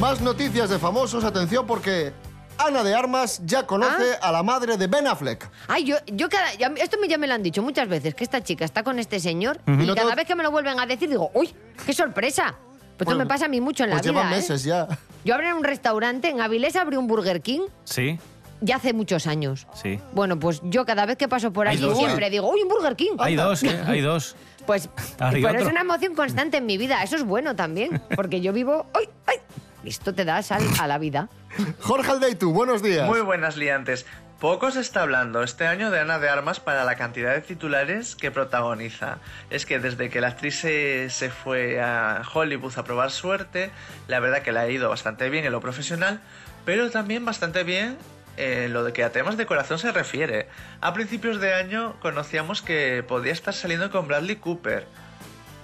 Más 0.00 0.20
noticias 0.20 0.68
de 0.68 0.78
famosos, 0.78 1.22
atención 1.22 1.64
porque 1.66 2.12
Ana 2.58 2.82
de 2.82 2.94
Armas 2.94 3.40
ya 3.44 3.66
conoce 3.66 4.16
a 4.20 4.32
la 4.32 4.42
madre 4.42 4.76
de 4.76 4.86
Ben 4.88 5.06
Affleck. 5.06 5.48
Ay, 5.68 5.84
yo, 5.84 5.96
yo 6.06 6.28
cada, 6.28 6.52
ya- 6.54 6.72
esto 6.76 6.96
me- 7.00 7.06
ya 7.08 7.18
me 7.18 7.28
lo 7.28 7.34
han 7.34 7.42
dicho 7.42 7.62
muchas 7.62 7.88
veces, 7.88 8.14
que 8.14 8.24
esta 8.24 8.42
chica 8.42 8.64
está 8.64 8.82
con 8.82 8.98
este 8.98 9.20
señor 9.20 9.60
y 9.66 9.70
Y 9.70 9.86
no 9.86 9.94
cada 9.94 10.14
vez 10.16 10.26
que 10.26 10.34
me 10.34 10.42
lo 10.42 10.50
vuelven 10.50 10.78
a 10.80 10.86
decir 10.86 11.08
digo, 11.08 11.30
¡uy, 11.34 11.54
qué 11.86 11.92
sorpresa! 11.92 12.54
Pues 13.04 13.14
esto 13.14 13.18
me 13.18 13.26
pasa 13.26 13.46
a 13.46 13.48
mí 13.48 13.60
mucho 13.60 13.84
en 13.84 13.90
la 13.90 13.96
Pues 13.96 14.02
vida. 14.06 14.12
llevan 14.12 14.32
¿eh? 14.32 14.36
meses 14.36 14.64
ya. 14.64 14.86
Yo 15.24 15.34
abrí 15.34 15.46
un 15.52 15.64
restaurante, 15.64 16.28
en 16.28 16.40
Avilés 16.40 16.76
abrí 16.76 16.96
un 16.96 17.06
Burger 17.06 17.40
King 17.42 17.60
Sí, 17.84 18.18
ya 18.60 18.76
hace 18.76 18.92
muchos 18.92 19.26
años. 19.26 19.66
sí. 19.74 19.98
Bueno, 20.12 20.38
pues 20.38 20.60
yo 20.64 20.84
cada 20.84 21.06
vez 21.06 21.16
que 21.16 21.28
paso 21.28 21.52
por 21.52 21.68
allí 21.68 21.82
dos, 21.82 21.96
siempre 21.98 22.26
¿eh? 22.26 22.30
digo, 22.30 22.50
¡uy, 22.50 22.62
un 22.62 22.68
Burger 22.68 22.96
King! 22.96 23.12
Hay 23.18 23.36
dos, 23.36 23.62
¿eh? 23.62 23.82
Hay 23.86 24.00
dos. 24.00 24.36
Pues, 24.66 24.88
hay 25.18 25.42
pero 25.42 25.58
es 25.58 25.66
una 25.66 25.80
emoción 25.80 26.14
constante 26.14 26.58
en 26.58 26.66
mi 26.66 26.78
vida. 26.78 27.02
Eso 27.02 27.16
es 27.16 27.24
bueno 27.24 27.56
también, 27.56 28.00
porque 28.14 28.40
yo 28.40 28.52
vivo. 28.52 28.86
¡Ay, 28.94 29.08
ay! 29.26 29.36
Esto 29.84 30.14
te 30.14 30.24
da 30.24 30.40
sal 30.44 30.62
a 30.78 30.86
la 30.86 30.98
vida. 30.98 31.28
Jorge 31.80 32.12
Aldeitu, 32.12 32.52
buenos 32.52 32.80
días. 32.80 33.08
Muy 33.08 33.22
buenas 33.22 33.56
liantes. 33.56 34.06
Poco 34.42 34.72
se 34.72 34.80
está 34.80 35.02
hablando 35.02 35.44
este 35.44 35.68
año 35.68 35.92
de 35.92 36.00
Ana 36.00 36.18
de 36.18 36.28
Armas 36.28 36.58
para 36.58 36.82
la 36.82 36.96
cantidad 36.96 37.32
de 37.32 37.42
titulares 37.42 38.16
que 38.16 38.32
protagoniza. 38.32 39.18
Es 39.50 39.66
que 39.66 39.78
desde 39.78 40.10
que 40.10 40.20
la 40.20 40.26
actriz 40.26 40.56
se, 40.58 41.10
se 41.10 41.30
fue 41.30 41.80
a 41.80 42.22
Hollywood 42.34 42.76
a 42.76 42.82
probar 42.82 43.12
suerte, 43.12 43.70
la 44.08 44.18
verdad 44.18 44.42
que 44.42 44.50
le 44.50 44.58
ha 44.58 44.68
ido 44.68 44.88
bastante 44.88 45.30
bien 45.30 45.44
en 45.44 45.52
lo 45.52 45.60
profesional, 45.60 46.20
pero 46.64 46.90
también 46.90 47.24
bastante 47.24 47.62
bien 47.62 47.96
en 48.36 48.72
lo 48.72 48.82
de 48.82 48.92
que 48.92 49.04
a 49.04 49.12
temas 49.12 49.36
de 49.36 49.46
corazón 49.46 49.78
se 49.78 49.92
refiere. 49.92 50.48
A 50.80 50.92
principios 50.92 51.40
de 51.40 51.54
año 51.54 51.94
conocíamos 52.00 52.62
que 52.62 53.04
podía 53.06 53.30
estar 53.30 53.54
saliendo 53.54 53.92
con 53.92 54.08
Bradley 54.08 54.34
Cooper, 54.34 54.88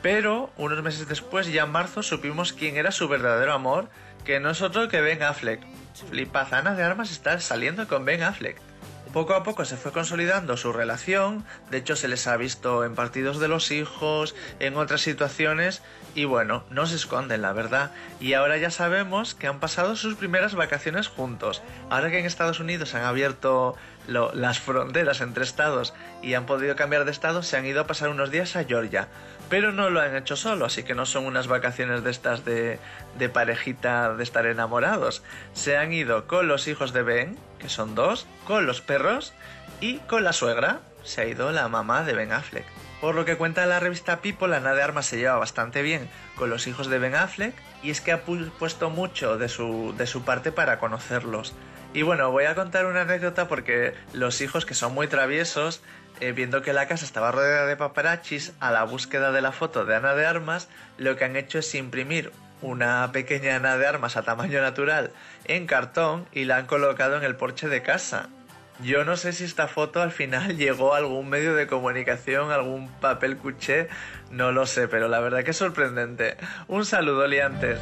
pero 0.02 0.52
unos 0.56 0.84
meses 0.84 1.08
después, 1.08 1.52
ya 1.52 1.64
en 1.64 1.72
marzo, 1.72 2.04
supimos 2.04 2.52
quién 2.52 2.76
era 2.76 2.92
su 2.92 3.08
verdadero 3.08 3.54
amor, 3.54 3.88
que 4.24 4.38
no 4.38 4.50
es 4.50 4.62
otro 4.62 4.86
que 4.86 5.00
Ben 5.00 5.24
Affleck. 5.24 5.66
Flipad, 6.10 6.54
Ana 6.54 6.74
de 6.74 6.84
Armas 6.84 7.10
está 7.10 7.40
saliendo 7.40 7.88
con 7.88 8.04
Ben 8.04 8.22
Affleck. 8.22 8.67
Poco 9.12 9.34
a 9.34 9.42
poco 9.42 9.64
se 9.64 9.76
fue 9.78 9.90
consolidando 9.90 10.58
su 10.58 10.70
relación, 10.72 11.44
de 11.70 11.78
hecho 11.78 11.96
se 11.96 12.08
les 12.08 12.26
ha 12.26 12.36
visto 12.36 12.84
en 12.84 12.94
partidos 12.94 13.40
de 13.40 13.48
los 13.48 13.70
hijos, 13.70 14.34
en 14.60 14.76
otras 14.76 15.00
situaciones, 15.00 15.82
y 16.14 16.26
bueno, 16.26 16.62
no 16.70 16.86
se 16.86 16.96
esconden 16.96 17.40
la 17.40 17.54
verdad, 17.54 17.90
y 18.20 18.34
ahora 18.34 18.58
ya 18.58 18.70
sabemos 18.70 19.34
que 19.34 19.46
han 19.46 19.60
pasado 19.60 19.96
sus 19.96 20.14
primeras 20.14 20.54
vacaciones 20.54 21.08
juntos. 21.08 21.62
Ahora 21.88 22.10
que 22.10 22.18
en 22.18 22.26
Estados 22.26 22.60
Unidos 22.60 22.94
han 22.94 23.04
abierto 23.04 23.76
las 24.06 24.60
fronteras 24.60 25.20
entre 25.20 25.44
estados 25.44 25.94
y 26.22 26.34
han 26.34 26.46
podido 26.46 26.76
cambiar 26.76 27.04
de 27.04 27.10
estado, 27.10 27.42
se 27.42 27.56
han 27.56 27.66
ido 27.66 27.80
a 27.80 27.86
pasar 27.86 28.10
unos 28.10 28.30
días 28.30 28.56
a 28.56 28.64
Georgia. 28.64 29.08
Pero 29.48 29.72
no 29.72 29.88
lo 29.88 30.00
han 30.00 30.14
hecho 30.14 30.36
solo, 30.36 30.66
así 30.66 30.82
que 30.82 30.94
no 30.94 31.06
son 31.06 31.24
unas 31.24 31.46
vacaciones 31.46 32.04
de 32.04 32.10
estas 32.10 32.44
de, 32.44 32.78
de 33.18 33.28
parejita 33.30 34.12
de 34.14 34.22
estar 34.22 34.44
enamorados. 34.46 35.22
Se 35.54 35.78
han 35.78 35.92
ido 35.92 36.26
con 36.26 36.48
los 36.48 36.68
hijos 36.68 36.92
de 36.92 37.02
Ben, 37.02 37.38
que 37.58 37.68
son 37.70 37.94
dos, 37.94 38.26
con 38.46 38.66
los 38.66 38.82
perros 38.82 39.32
y 39.80 39.98
con 40.00 40.22
la 40.24 40.32
suegra. 40.34 40.80
Se 41.02 41.22
ha 41.22 41.26
ido 41.26 41.50
la 41.52 41.68
mamá 41.68 42.02
de 42.04 42.12
Ben 42.12 42.32
Affleck. 42.32 42.66
Por 43.00 43.14
lo 43.14 43.24
que 43.24 43.36
cuenta 43.36 43.64
la 43.64 43.80
revista 43.80 44.20
People, 44.20 44.54
Ana 44.54 44.74
de 44.74 44.82
Armas 44.82 45.06
se 45.06 45.16
lleva 45.16 45.36
bastante 45.38 45.82
bien 45.82 46.10
con 46.36 46.50
los 46.50 46.66
hijos 46.66 46.88
de 46.88 46.98
Ben 46.98 47.14
Affleck 47.14 47.54
y 47.82 47.90
es 47.90 48.00
que 48.00 48.10
ha 48.12 48.26
pu- 48.26 48.50
puesto 48.58 48.90
mucho 48.90 49.38
de 49.38 49.48
su, 49.48 49.94
de 49.96 50.06
su 50.06 50.24
parte 50.24 50.50
para 50.52 50.78
conocerlos. 50.80 51.54
Y 51.94 52.02
bueno, 52.02 52.30
voy 52.32 52.44
a 52.44 52.54
contar 52.54 52.84
una 52.86 53.02
anécdota 53.02 53.48
porque 53.48 53.94
los 54.12 54.40
hijos 54.42 54.66
que 54.66 54.74
son 54.74 54.92
muy 54.92 55.06
traviesos, 55.06 55.80
eh, 56.20 56.32
viendo 56.32 56.62
que 56.62 56.72
la 56.72 56.88
casa 56.88 57.04
estaba 57.04 57.32
rodeada 57.32 57.66
de 57.66 57.76
paparachis, 57.76 58.52
a 58.60 58.70
la 58.70 58.84
búsqueda 58.84 59.32
de 59.32 59.40
la 59.40 59.52
foto 59.52 59.84
de 59.84 59.96
Ana 59.96 60.14
de 60.14 60.26
Armas, 60.26 60.68
lo 60.96 61.16
que 61.16 61.24
han 61.24 61.36
hecho 61.36 61.58
es 61.58 61.74
imprimir 61.74 62.32
una 62.62 63.10
pequeña 63.12 63.56
Ana 63.56 63.76
de 63.76 63.86
Armas 63.86 64.16
a 64.16 64.22
tamaño 64.22 64.60
natural 64.60 65.12
en 65.44 65.66
cartón 65.66 66.26
y 66.32 66.44
la 66.44 66.56
han 66.56 66.66
colocado 66.66 67.16
en 67.16 67.24
el 67.24 67.36
porche 67.36 67.68
de 67.68 67.82
casa. 67.82 68.28
Yo 68.80 69.04
no 69.04 69.16
sé 69.16 69.32
si 69.32 69.44
esta 69.44 69.66
foto 69.66 70.02
al 70.02 70.12
final 70.12 70.56
llegó 70.56 70.94
a 70.94 70.98
algún 70.98 71.28
medio 71.28 71.54
de 71.54 71.66
comunicación, 71.66 72.50
algún 72.50 72.88
papel 73.00 73.36
cuché, 73.36 73.88
no 74.30 74.52
lo 74.52 74.66
sé, 74.66 74.88
pero 74.88 75.08
la 75.08 75.20
verdad 75.20 75.44
que 75.44 75.50
es 75.50 75.56
sorprendente. 75.56 76.36
Un 76.68 76.84
saludo, 76.84 77.26
liantes. 77.26 77.80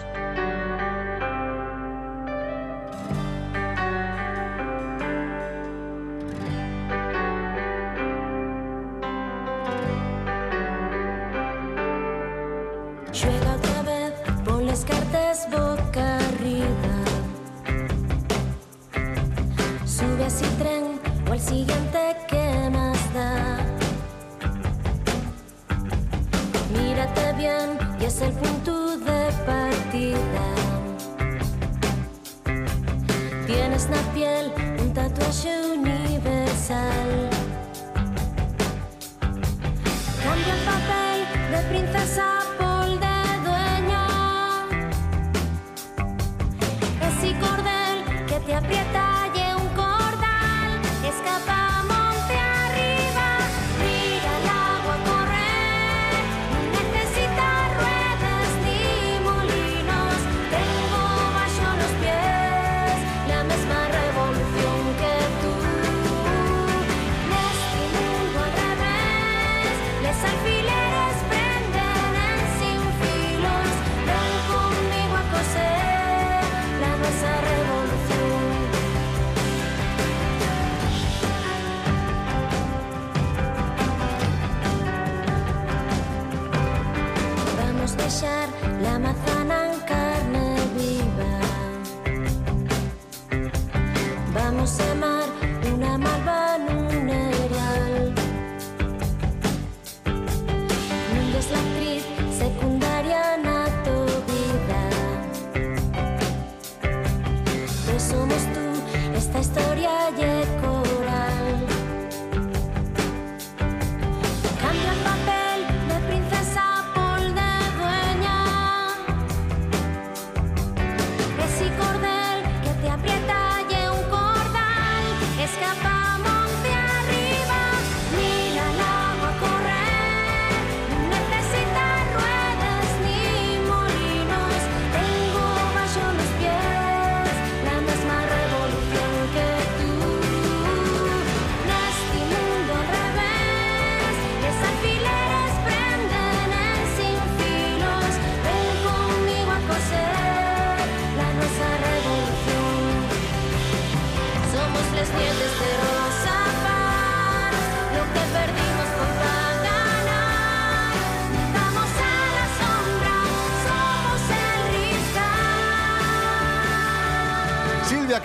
Tatuaje 35.17 35.51
universal. 35.73 37.31
Cambia 40.23 40.55
el 40.55 40.61
papel 40.65 41.19
de 41.51 41.59
princesa 41.71 42.46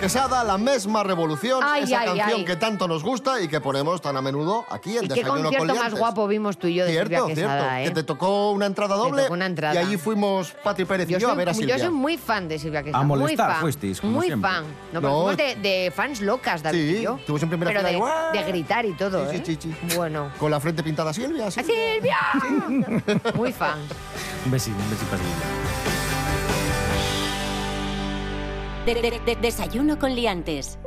Quesada, 0.02 0.42
La 0.42 0.58
misma 0.58 1.04
revolución, 1.04 1.60
Ay, 1.64 1.84
esa 1.84 2.00
ay, 2.00 2.06
canción 2.06 2.40
ay. 2.40 2.44
que 2.44 2.56
tanto 2.56 2.88
nos 2.88 3.04
gusta 3.04 3.40
y 3.40 3.46
que 3.46 3.60
ponemos 3.60 4.00
tan 4.02 4.16
a 4.16 4.20
menudo 4.20 4.66
aquí 4.68 4.98
en 4.98 5.04
¿Y 5.04 5.08
qué 5.08 5.14
Desayuno 5.14 5.42
concierto 5.44 5.66
con 5.74 5.76
más 5.78 5.94
guapo 5.94 6.26
vimos 6.26 6.58
tú 6.58 6.66
y 6.66 6.74
yo 6.74 6.84
de 6.86 6.90
Cierto, 6.90 7.08
Silvia 7.28 7.34
Quesada, 7.36 7.60
cierto. 7.60 7.76
eh? 7.76 7.84
Que 7.84 7.90
te 7.94 8.02
tocó 8.02 8.50
una 8.50 8.66
entrada 8.66 8.96
doble 8.96 9.28
una 9.30 9.46
entrada. 9.46 9.74
y 9.76 9.78
allí 9.78 9.96
fuimos 9.98 10.54
Patri 10.64 10.86
Pérez 10.86 11.08
y 11.08 11.12
Yo 11.12 11.18
yo, 11.20 11.28
a 11.28 11.30
soy, 11.30 11.38
ver 11.38 11.48
a 11.50 11.52
yo 11.52 11.58
Silvia. 11.58 11.78
soy 11.78 11.90
muy 11.90 12.18
fan 12.18 12.48
de 12.48 12.58
Silvia 12.58 12.82
Quesada. 12.82 13.00
A 13.04 13.06
molestar 13.06 13.46
muy 13.46 13.52
fan. 13.54 13.60
fuisteis, 13.60 14.00
como 14.00 14.12
muy 14.14 14.26
siempre. 14.26 14.50
fan. 14.50 14.64
No, 14.92 15.00
pero 15.00 15.08
No. 15.08 15.14
fuimos 15.18 15.36
de, 15.36 15.54
de 15.54 15.92
fans 15.94 16.20
locas, 16.20 16.64
David 16.64 16.78
Sí, 16.80 16.96
y 16.98 17.02
yo. 17.02 17.18
siempre 17.38 17.56
primera 17.56 17.70
Pero 17.70 17.82
de, 18.32 18.38
de 18.40 18.44
gritar 18.44 18.84
y 18.84 18.94
todo, 18.96 19.30
Sí, 19.30 19.36
¿eh? 19.36 19.42
sí, 19.46 19.56
sí, 19.62 19.72
sí. 19.88 19.96
Bueno. 19.96 20.32
Con 20.36 20.50
la 20.50 20.58
frente 20.58 20.82
pintada 20.82 21.12
Silvia. 21.12 21.46
¡A 21.46 21.50
Silvia. 21.52 22.18
Silvia! 22.40 23.32
Muy 23.36 23.52
fan. 23.52 23.78
Un 24.46 24.50
besito, 24.50 24.76
un 24.76 24.90
besito 24.90 25.06
para 25.12 25.22
Silvia. 25.22 26.01
De- 28.86 28.94
de- 28.94 29.20
de- 29.24 29.36
desayuno 29.36 29.98
con 29.98 30.14
liantes. 30.14 30.78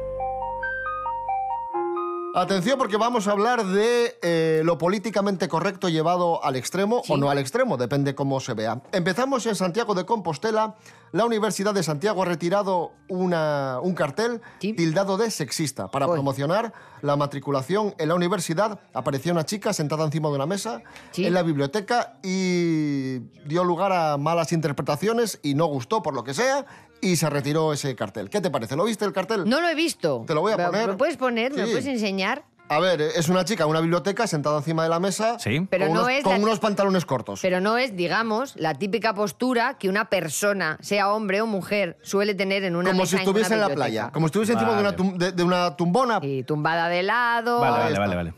Atención 2.37 2.77
porque 2.77 2.97
vamos 2.97 3.29
a 3.29 3.31
hablar 3.31 3.65
de 3.65 4.17
eh, 4.21 4.61
lo 4.65 4.77
políticamente 4.77 5.47
correcto 5.47 5.87
llevado 5.87 6.43
al 6.43 6.57
extremo 6.57 7.01
o 7.07 7.15
no 7.15 7.29
al 7.29 7.37
extremo, 7.37 7.77
depende 7.77 8.13
cómo 8.13 8.41
se 8.41 8.53
vea. 8.53 8.81
Empezamos 8.91 9.45
en 9.45 9.55
Santiago 9.55 9.95
de 9.95 10.05
Compostela. 10.05 10.75
La 11.13 11.23
Universidad 11.25 11.73
de 11.73 11.81
Santiago 11.81 12.23
ha 12.23 12.25
retirado 12.25 12.91
una- 13.07 13.79
un 13.81 13.93
cartel 13.93 14.41
tildado 14.59 15.15
de 15.15 15.31
sexista 15.31 15.87
para 15.89 16.07
promocionar 16.07 16.73
la 17.01 17.15
matriculación 17.15 17.95
en 17.99 18.09
la 18.09 18.15
universidad. 18.15 18.81
Apareció 18.93 19.31
una 19.31 19.45
chica 19.45 19.71
sentada 19.71 20.03
encima 20.03 20.27
de 20.27 20.35
una 20.35 20.45
mesa 20.45 20.81
en 21.15 21.33
la 21.33 21.41
biblioteca 21.41 22.17
y 22.21 23.19
dio 23.47 23.63
lugar 23.63 23.93
a 23.93 24.17
malas 24.17 24.51
interpretaciones 24.51 25.39
y 25.41 25.53
no 25.55 25.67
gustó 25.67 26.03
por 26.03 26.13
lo 26.13 26.25
que 26.25 26.33
sea 26.33 26.65
y 27.05 27.15
se 27.15 27.29
retiró 27.29 27.71
ese 27.73 27.95
cartel. 27.95 28.29
¿Qué 28.29 28.41
te 28.41 28.49
parece? 28.49 28.75
¿Lo 28.75 28.83
viste 28.85 29.05
el 29.05 29.13
cartel? 29.13 29.47
No 29.47 29.61
lo 29.61 29.67
he 29.67 29.75
visto. 29.75 30.23
Te 30.27 30.33
lo 30.33 30.41
voy 30.41 30.53
a 30.53 30.57
¿Me- 30.57 30.65
poner. 30.65 30.87
¿Me 30.89 30.93
puedes 30.95 31.17
poner? 31.17 31.53
¿Me 31.53 31.65
Sí. 31.65 31.71
puedes 31.71 31.85
enseñar? 31.87 32.43
A 32.67 32.79
ver, 32.79 32.99
es 32.99 33.29
una 33.29 33.45
chica 33.45 33.63
en 33.65 33.69
una 33.69 33.79
biblioteca 33.79 34.25
sentada 34.25 34.57
encima 34.57 34.81
de 34.81 34.89
la 34.89 34.99
mesa 34.99 35.37
Pero 35.69 35.85
con, 35.85 35.93
no 35.93 36.01
unos, 36.01 36.09
es 36.11 36.23
con 36.23 36.33
la- 36.33 36.39
unos 36.39 36.59
pantalones 36.59 37.05
cortos. 37.05 37.39
Pero 37.43 37.61
no 37.61 37.77
es, 37.77 37.95
digamos, 37.95 38.55
la 38.55 38.73
típica 38.73 39.13
postura 39.13 39.75
que 39.77 39.87
una 39.87 40.05
persona, 40.09 40.79
sea 40.81 41.11
hombre 41.13 41.41
o 41.41 41.45
mujer, 41.45 41.99
suele 42.01 42.33
tener 42.33 42.63
en 42.63 42.75
una 42.75 42.89
como 42.89 43.03
mesa 43.03 43.09
si 43.11 43.15
en 43.17 43.21
estuviese 43.21 43.53
una 43.55 43.63
en 43.65 43.69
la 43.69 43.75
playa. 43.75 44.09
Como 44.11 44.25
si 44.25 44.29
estuviese 44.29 44.53
encima 44.53 44.73
de 44.73 44.79
una, 44.79 44.91
Vale. 44.93 44.97
tum- 44.97 45.17
de, 45.17 45.31
de 45.31 45.43
una 45.43 45.75
tumbona. 45.77 46.19
Y 46.23 46.41
tumbada 46.41 46.89
de 46.89 47.03
lado. 47.03 47.59
Vale, 47.59 47.77
vale, 47.83 47.99
vale, 47.99 48.15
vale. 48.15 48.33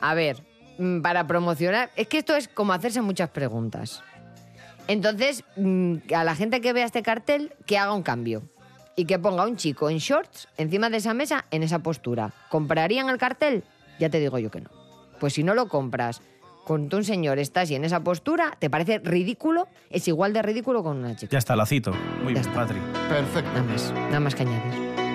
A 0.00 0.14
ver, 0.14 0.42
mm, 0.78 1.00
para 1.00 1.28
promocionar, 1.28 1.90
es 1.94 2.08
que 2.08 2.18
esto 2.18 2.34
es 2.34 2.48
como 2.48 2.72
hacerse 2.72 3.00
muchas 3.00 3.30
preguntas. 3.30 4.02
Entonces, 4.88 5.44
mm, 5.56 5.96
a 6.14 6.24
la 6.24 6.34
gente 6.34 6.60
que 6.60 6.72
vea 6.72 6.86
este 6.86 7.02
cartel, 7.02 7.52
que 7.66 7.78
haga 7.78 7.92
un 7.92 8.02
cambio. 8.02 8.42
Y 8.96 9.04
que 9.04 9.18
ponga 9.20 9.44
a 9.44 9.46
un 9.46 9.56
chico 9.56 9.88
en 9.90 9.98
shorts 9.98 10.48
encima 10.56 10.90
de 10.90 10.96
esa 10.96 11.14
mesa 11.14 11.44
en 11.52 11.62
esa 11.62 11.78
postura. 11.78 12.32
¿Comprarían 12.48 13.08
el 13.08 13.18
cartel? 13.18 13.62
Ya 14.00 14.10
te 14.10 14.18
digo 14.18 14.38
yo 14.40 14.50
que 14.50 14.60
no. 14.60 14.70
Pues 15.20 15.34
si 15.34 15.44
no 15.44 15.54
lo 15.54 15.68
compras, 15.68 16.20
con 16.64 16.92
un 16.92 17.04
señor 17.04 17.38
estás 17.38 17.70
y 17.70 17.76
en 17.76 17.84
esa 17.84 18.00
postura, 18.00 18.56
¿te 18.58 18.68
parece 18.68 18.98
ridículo? 18.98 19.68
Es 19.88 20.08
igual 20.08 20.32
de 20.32 20.42
ridículo 20.42 20.82
con 20.82 20.96
una 20.96 21.14
chica. 21.14 21.30
Ya 21.30 21.38
está, 21.38 21.54
la 21.54 21.64
cito. 21.64 21.92
Muy 22.24 22.32
bien, 22.32 22.44
Patri. 22.52 22.78
Perfecto. 23.08 23.50
Nada 23.52 23.62
más, 23.62 23.92
nada 23.92 24.20
más 24.20 24.34
que 24.34 24.42
añadir. 24.42 25.07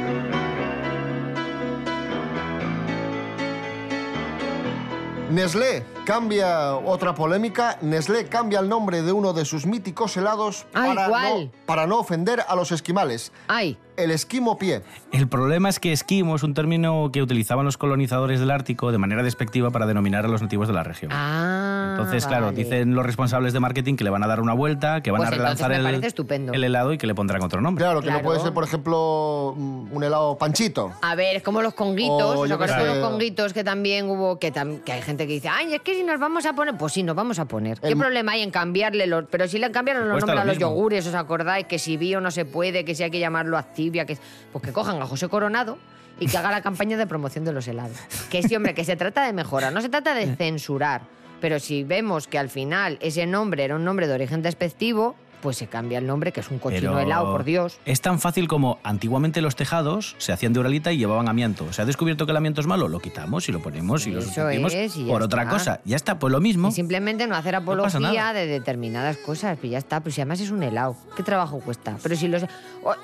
Nestlé 5.33 5.83
cambia 6.05 6.75
otra 6.75 7.15
polémica. 7.15 7.79
Nestlé 7.81 8.27
cambia 8.27 8.59
el 8.59 8.69
nombre 8.69 9.01
de 9.01 9.11
uno 9.11 9.33
de 9.33 9.45
sus 9.45 9.65
míticos 9.65 10.15
helados 10.15 10.67
Ay, 10.75 10.93
para, 10.95 11.07
no, 11.07 11.51
para 11.65 11.87
no 11.87 11.97
ofender 11.99 12.43
a 12.47 12.55
los 12.55 12.71
esquimales. 12.71 13.31
Ay. 13.47 13.77
El 13.95 14.09
esquimo 14.09 14.57
pie. 14.57 14.81
El 15.11 15.27
problema 15.27 15.69
es 15.69 15.79
que 15.79 15.91
esquimo 15.91 16.35
es 16.35 16.41
un 16.41 16.55
término 16.55 17.11
que 17.13 17.21
utilizaban 17.21 17.63
los 17.63 17.77
colonizadores 17.77 18.39
del 18.39 18.49
Ártico 18.49 18.91
de 18.91 18.97
manera 18.97 19.21
despectiva 19.21 19.69
para 19.69 19.85
denominar 19.85 20.25
a 20.25 20.27
los 20.27 20.41
nativos 20.41 20.67
de 20.67 20.73
la 20.73 20.81
región. 20.81 21.11
Ah, 21.13 21.89
Entonces, 21.91 22.25
claro, 22.25 22.47
vale. 22.47 22.57
dicen 22.57 22.95
los 22.95 23.05
responsables 23.05 23.53
de 23.53 23.59
marketing 23.59 23.95
que 23.95 24.03
le 24.03 24.09
van 24.09 24.23
a 24.23 24.27
dar 24.27 24.41
una 24.41 24.53
vuelta, 24.53 25.01
que 25.01 25.11
van 25.11 25.19
Pues 25.19 25.27
a 25.27 25.31
relanzar 25.31 25.71
el, 25.73 26.63
helado 26.63 26.91
y 26.93 26.97
que 26.97 27.05
le 27.05 27.13
pondrán 27.13 27.43
otro 27.43 27.61
nombre. 27.61 27.83
Claro, 27.83 28.01
que 28.01 28.09
no 28.09 28.23
puede 28.23 28.39
ser, 28.39 28.51
por 28.51 28.63
ejemplo, 28.63 29.53
mm, 29.55 29.93
un 29.95 30.03
helado 30.03 30.39
panchito. 30.39 30.91
A 31.03 31.13
ver, 31.13 31.35
es 31.35 31.43
como 31.43 31.61
los 31.61 31.75
conguitos. 31.75 32.35
O 32.35 32.39
¿Os 32.41 32.49
yo 32.49 32.57
sé. 32.67 32.85
los 32.87 32.97
conguitos 32.97 33.53
que 33.53 33.63
también 33.63 34.09
hubo? 34.09 34.39
Que, 34.39 34.51
tam- 34.51 34.81
que 34.81 34.91
hay 34.91 35.03
gente 35.03 35.22
que 35.27 35.33
dice, 35.33 35.49
ay, 35.49 35.73
es 35.73 35.81
que 35.81 35.93
si 35.95 36.03
nos 36.03 36.19
vamos 36.19 36.45
a 36.45 36.53
poner. 36.53 36.75
Pues 36.75 36.93
sí, 36.93 37.03
nos 37.03 37.15
vamos 37.15 37.39
a 37.39 37.45
poner. 37.45 37.79
¿Qué 37.79 37.89
El- 37.89 37.97
problema 37.97 38.33
hay 38.33 38.41
en 38.41 38.51
cambiarle 38.51 39.07
los.? 39.07 39.25
Pero 39.29 39.47
si 39.47 39.57
le 39.59 39.71
cambiaron 39.71 40.07
los 40.09 40.19
nombres 40.19 40.39
a 40.39 40.43
lo 40.43 40.47
los 40.47 40.57
mismo. 40.57 40.69
yogures, 40.71 41.07
¿os 41.07 41.15
acordáis? 41.15 41.65
Que 41.67 41.79
si 41.79 41.97
bio 41.97 42.21
no 42.21 42.31
se 42.31 42.45
puede, 42.45 42.85
que 42.85 42.95
si 42.95 43.03
hay 43.03 43.11
que 43.11 43.19
llamarlo 43.19 43.57
activia, 43.57 44.05
que. 44.05 44.17
Pues 44.51 44.63
que 44.63 44.71
cojan 44.71 45.01
a 45.01 45.05
José 45.05 45.27
Coronado 45.29 45.77
y 46.19 46.27
que 46.27 46.37
haga 46.37 46.51
la 46.51 46.61
campaña 46.61 46.95
de 46.97 47.07
promoción 47.07 47.43
de 47.45 47.51
los 47.53 47.67
helados. 47.67 47.97
Que 48.29 48.43
sí, 48.43 48.55
hombre, 48.55 48.73
que 48.73 48.85
se 48.85 48.95
trata 48.95 49.25
de 49.25 49.33
mejorar, 49.33 49.73
no 49.73 49.81
se 49.81 49.89
trata 49.89 50.13
de 50.13 50.35
censurar. 50.37 51.01
Pero 51.41 51.59
si 51.59 51.83
vemos 51.83 52.27
que 52.27 52.37
al 52.39 52.49
final 52.49 52.97
ese 53.01 53.25
nombre 53.25 53.63
era 53.65 53.75
un 53.75 53.83
nombre 53.83 54.07
de 54.07 54.13
origen 54.13 54.41
despectivo, 54.41 55.15
pues 55.43 55.57
se 55.57 55.67
cambia 55.67 55.97
el 55.97 56.07
nombre, 56.07 56.31
que 56.31 56.39
es 56.39 56.49
un 56.49 56.57
cochino 56.57 56.93
Pero 56.93 56.99
helado, 56.99 57.31
por 57.31 57.43
Dios. 57.43 57.77
Es 57.85 57.99
tan 57.99 58.19
fácil 58.19 58.47
como 58.47 58.79
antiguamente 58.81 59.41
los 59.41 59.57
tejados 59.57 60.15
se 60.17 60.31
hacían 60.31 60.53
de 60.53 60.61
oralita 60.61 60.93
y 60.93 60.97
llevaban 60.97 61.27
amianto. 61.27 61.71
Se 61.73 61.81
ha 61.81 61.85
descubierto 61.85 62.25
que 62.25 62.31
el 62.31 62.37
amianto 62.37 62.61
es 62.61 62.67
malo, 62.67 62.87
lo 62.87 62.99
quitamos 62.99 63.47
y 63.49 63.51
lo 63.51 63.61
ponemos 63.61 64.07
y 64.07 64.11
lo 64.11 64.21
sustituimos 64.21 64.73
es, 64.73 64.95
y 64.95 65.03
por 65.03 65.21
otra 65.21 65.49
cosa. 65.49 65.81
Ya 65.83 65.97
está, 65.97 66.17
pues 66.17 66.31
lo 66.31 66.39
mismo. 66.39 66.69
Y 66.69 66.71
simplemente 66.71 67.27
no 67.27 67.35
hacer 67.35 67.55
apología 67.55 68.31
de 68.31 68.47
determinadas 68.47 69.17
cosas, 69.17 69.57
pues 69.59 69.71
ya 69.71 69.77
está. 69.77 69.99
Pero 69.99 70.15
si 70.15 70.21
además 70.21 70.39
es 70.39 70.49
un 70.49 70.63
helado, 70.63 70.95
¿qué 71.17 71.23
trabajo 71.23 71.59
cuesta? 71.59 71.97
Pero 72.01 72.15
si 72.15 72.29
los. 72.29 72.43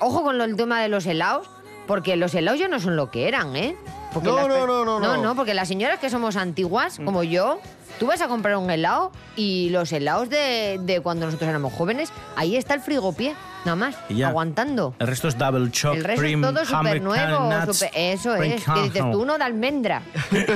Ojo 0.00 0.24
con 0.24 0.40
el 0.40 0.56
tema 0.56 0.80
de 0.80 0.88
los 0.88 1.04
helados, 1.04 1.46
porque 1.86 2.16
los 2.16 2.34
helados 2.34 2.58
ya 2.58 2.68
no 2.68 2.80
son 2.80 2.96
lo 2.96 3.10
que 3.10 3.28
eran, 3.28 3.54
¿eh? 3.54 3.76
Porque 4.12 4.28
No, 4.28 4.36
las 4.36 4.48
no, 4.48 4.66
no, 4.66 4.84
no, 4.84 5.00
no. 5.00 5.16
No, 5.16 5.22
no, 5.22 5.34
porque 5.36 5.54
las 5.54 5.68
señoras 5.68 5.98
que 5.98 6.10
somos 6.10 6.36
antiguas, 6.36 6.98
Mm. 6.98 7.04
como 7.04 7.22
yo, 7.22 7.60
tú 7.98 8.06
vas 8.06 8.20
a 8.20 8.28
comprar 8.28 8.56
un 8.56 8.70
helado 8.70 9.12
y 9.36 9.70
los 9.70 9.92
helados 9.92 10.28
de, 10.30 10.78
de 10.82 11.00
cuando 11.00 11.26
nosotros 11.26 11.48
éramos 11.48 11.72
jóvenes, 11.72 12.12
ahí 12.36 12.56
está 12.56 12.74
el 12.74 12.80
frigopié, 12.80 13.34
nada 13.64 13.76
más, 13.76 13.96
Y 14.08 14.16
ya. 14.16 14.28
aguantando. 14.28 14.94
El 14.98 15.06
resto 15.06 15.28
es 15.28 15.38
double 15.38 15.70
choc, 15.70 15.94
El 15.94 16.04
resto 16.04 16.20
cream, 16.22 16.44
es 16.44 16.50
todo 16.54 16.64
súper 16.64 17.00
nuevo. 17.02 17.50
Eso 17.94 18.34
es. 18.36 18.64
Que 18.64 18.82
dices 18.82 19.02
tú 19.12 19.22
uno 19.22 19.38
de 19.38 19.44
almendra, 19.44 20.02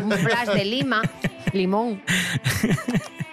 un 0.02 0.10
flash 0.12 0.48
de 0.48 0.64
lima, 0.64 1.02
limón. 1.52 2.02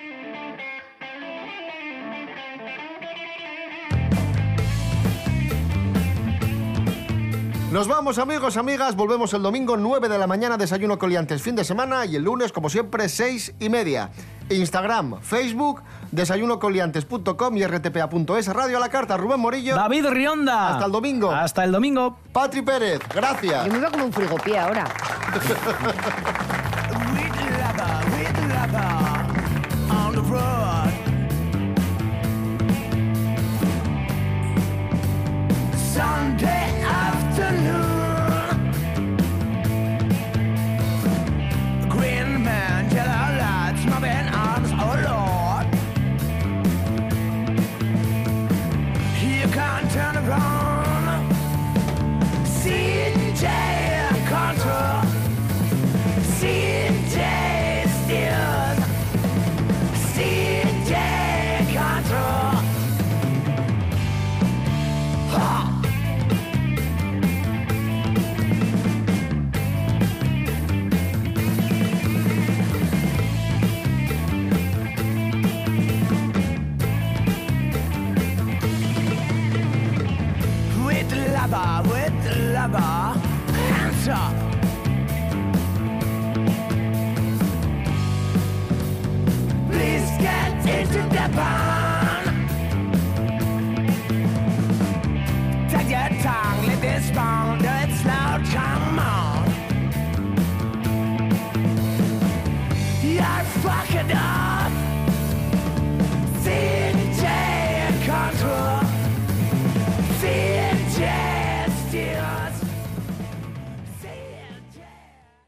Nos 7.72 7.88
vamos, 7.88 8.18
amigos, 8.18 8.58
amigas. 8.58 8.98
Volvemos 8.98 9.34
el 9.34 9.42
domingo 9.42 9.78
9 9.78 10.10
de 10.10 10.18
la 10.18 10.28
mañana, 10.28 10.58
desayuno 10.58 11.00
coliantes, 11.00 11.42
fin 11.42 11.56
de 11.56 11.64
semana. 11.64 12.06
Y 12.06 12.18
el 12.18 12.24
lunes, 12.24 12.52
como 12.52 12.70
siempre, 12.70 13.08
6 13.08 13.54
y 13.62 13.70
media. 13.70 14.10
Instagram, 14.50 15.22
Facebook, 15.22 15.82
desayunocoliantes.com 16.12 17.56
y 17.58 17.66
rtpa.es. 17.66 18.48
Radio 18.48 18.76
a 18.76 18.80
la 18.82 18.90
carta, 18.90 19.16
Rubén 19.16 19.40
Morillo. 19.40 19.76
David 19.76 20.08
Rionda. 20.08 20.74
Hasta 20.74 20.86
el 20.86 20.92
domingo. 20.92 21.32
Hasta 21.32 21.64
el 21.64 21.72
domingo. 21.72 22.18
Patri 22.34 22.62
Pérez, 22.62 23.00
gracias. 23.16 23.66
Yo 23.66 23.72
me 23.72 23.80
veo 23.80 23.90
como 23.90 24.04
un 24.04 24.12
frigopié 24.12 24.60
ahora. 24.60 24.84